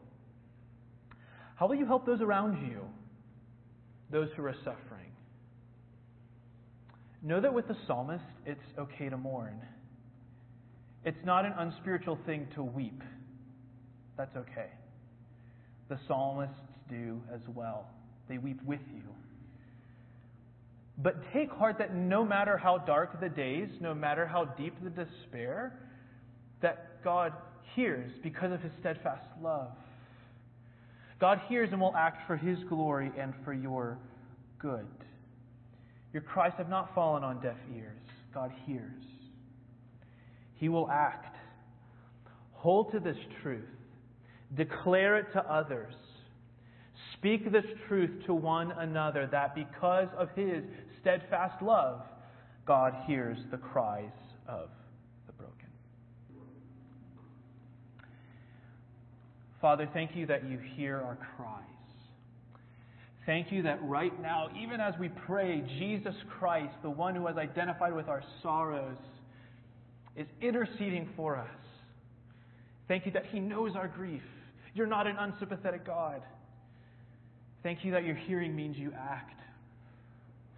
How 1.56 1.66
will 1.66 1.74
you 1.74 1.84
help 1.84 2.06
those 2.06 2.20
around 2.20 2.64
you, 2.68 2.82
those 4.12 4.28
who 4.36 4.44
are 4.44 4.54
suffering? 4.64 5.10
Know 7.22 7.40
that 7.40 7.52
with 7.52 7.66
the 7.66 7.76
psalmist, 7.88 8.24
it's 8.46 8.62
okay 8.78 9.08
to 9.08 9.16
mourn. 9.16 9.60
It's 11.04 11.24
not 11.24 11.44
an 11.44 11.54
unspiritual 11.58 12.20
thing 12.24 12.46
to 12.54 12.62
weep. 12.62 13.02
That's 14.16 14.36
okay. 14.36 14.70
The 15.88 15.98
psalmists 16.06 16.54
do 16.88 17.20
as 17.34 17.40
well. 17.52 17.88
They 18.28 18.38
weep 18.38 18.62
with 18.64 18.80
you. 18.94 19.02
But 20.98 21.16
take 21.32 21.50
heart 21.50 21.78
that 21.78 21.94
no 21.94 22.24
matter 22.24 22.56
how 22.56 22.78
dark 22.78 23.20
the 23.20 23.28
days, 23.28 23.68
no 23.80 23.94
matter 23.94 24.26
how 24.26 24.44
deep 24.44 24.74
the 24.82 24.90
despair, 24.90 25.78
that 26.60 27.02
God 27.02 27.32
hears 27.74 28.12
because 28.22 28.52
of 28.52 28.60
his 28.60 28.72
steadfast 28.80 29.24
love. 29.42 29.72
God 31.18 31.40
hears 31.48 31.70
and 31.72 31.80
will 31.80 31.94
act 31.96 32.26
for 32.26 32.36
his 32.36 32.58
glory 32.68 33.10
and 33.18 33.32
for 33.44 33.52
your 33.52 33.98
good. 34.58 34.86
Your 36.12 36.22
cries 36.22 36.52
have 36.58 36.68
not 36.68 36.94
fallen 36.94 37.24
on 37.24 37.40
deaf 37.40 37.56
ears. 37.74 37.96
God 38.34 38.52
hears. 38.66 39.04
He 40.56 40.68
will 40.68 40.90
act. 40.90 41.36
Hold 42.52 42.92
to 42.92 43.00
this 43.00 43.16
truth. 43.42 43.64
Declare 44.54 45.18
it 45.18 45.32
to 45.32 45.40
others. 45.40 45.94
Speak 47.22 47.52
this 47.52 47.64
truth 47.86 48.10
to 48.26 48.34
one 48.34 48.72
another 48.72 49.28
that 49.30 49.54
because 49.54 50.08
of 50.18 50.28
his 50.34 50.64
steadfast 51.00 51.62
love, 51.62 52.00
God 52.66 52.92
hears 53.06 53.38
the 53.52 53.58
cries 53.58 54.10
of 54.48 54.68
the 55.28 55.32
broken. 55.34 55.68
Father, 59.60 59.88
thank 59.94 60.16
you 60.16 60.26
that 60.26 60.44
you 60.50 60.58
hear 60.74 60.96
our 60.96 61.16
cries. 61.36 61.62
Thank 63.24 63.52
you 63.52 63.62
that 63.62 63.78
right 63.84 64.20
now, 64.20 64.48
even 64.60 64.80
as 64.80 64.94
we 64.98 65.08
pray, 65.08 65.62
Jesus 65.78 66.16
Christ, 66.40 66.74
the 66.82 66.90
one 66.90 67.14
who 67.14 67.28
has 67.28 67.36
identified 67.36 67.94
with 67.94 68.08
our 68.08 68.24
sorrows, 68.42 68.98
is 70.16 70.26
interceding 70.40 71.08
for 71.14 71.36
us. 71.36 71.46
Thank 72.88 73.06
you 73.06 73.12
that 73.12 73.26
he 73.30 73.38
knows 73.38 73.76
our 73.76 73.86
grief. 73.86 74.22
You're 74.74 74.88
not 74.88 75.06
an 75.06 75.14
unsympathetic 75.20 75.86
God. 75.86 76.22
Thank 77.62 77.84
you 77.84 77.92
that 77.92 78.04
your 78.04 78.16
hearing 78.16 78.56
means 78.56 78.76
you 78.76 78.92
act 78.98 79.40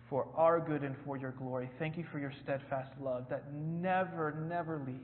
for 0.08 0.26
our 0.36 0.60
good 0.60 0.82
and 0.82 0.94
for 1.04 1.16
your 1.16 1.32
glory. 1.32 1.70
Thank 1.78 1.96
you 1.96 2.04
for 2.12 2.18
your 2.18 2.32
steadfast 2.42 2.90
love 3.00 3.24
that 3.30 3.52
never, 3.52 4.32
never 4.48 4.82
leaves. 4.86 5.00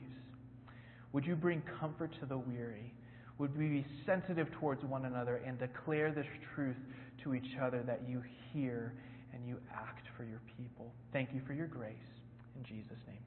Would 1.13 1.25
you 1.25 1.35
bring 1.35 1.61
comfort 1.79 2.11
to 2.19 2.25
the 2.25 2.37
weary? 2.37 2.93
Would 3.37 3.57
we 3.57 3.67
be 3.67 3.85
sensitive 4.05 4.47
towards 4.59 4.83
one 4.83 5.05
another 5.05 5.41
and 5.45 5.59
declare 5.59 6.11
this 6.11 6.27
truth 6.55 6.77
to 7.23 7.33
each 7.33 7.57
other 7.61 7.83
that 7.83 8.01
you 8.07 8.21
hear 8.53 8.93
and 9.33 9.47
you 9.47 9.57
act 9.73 10.07
for 10.15 10.23
your 10.23 10.41
people? 10.57 10.91
Thank 11.11 11.29
you 11.33 11.41
for 11.45 11.53
your 11.53 11.67
grace. 11.67 11.95
In 12.55 12.63
Jesus' 12.63 12.97
name. 13.07 13.20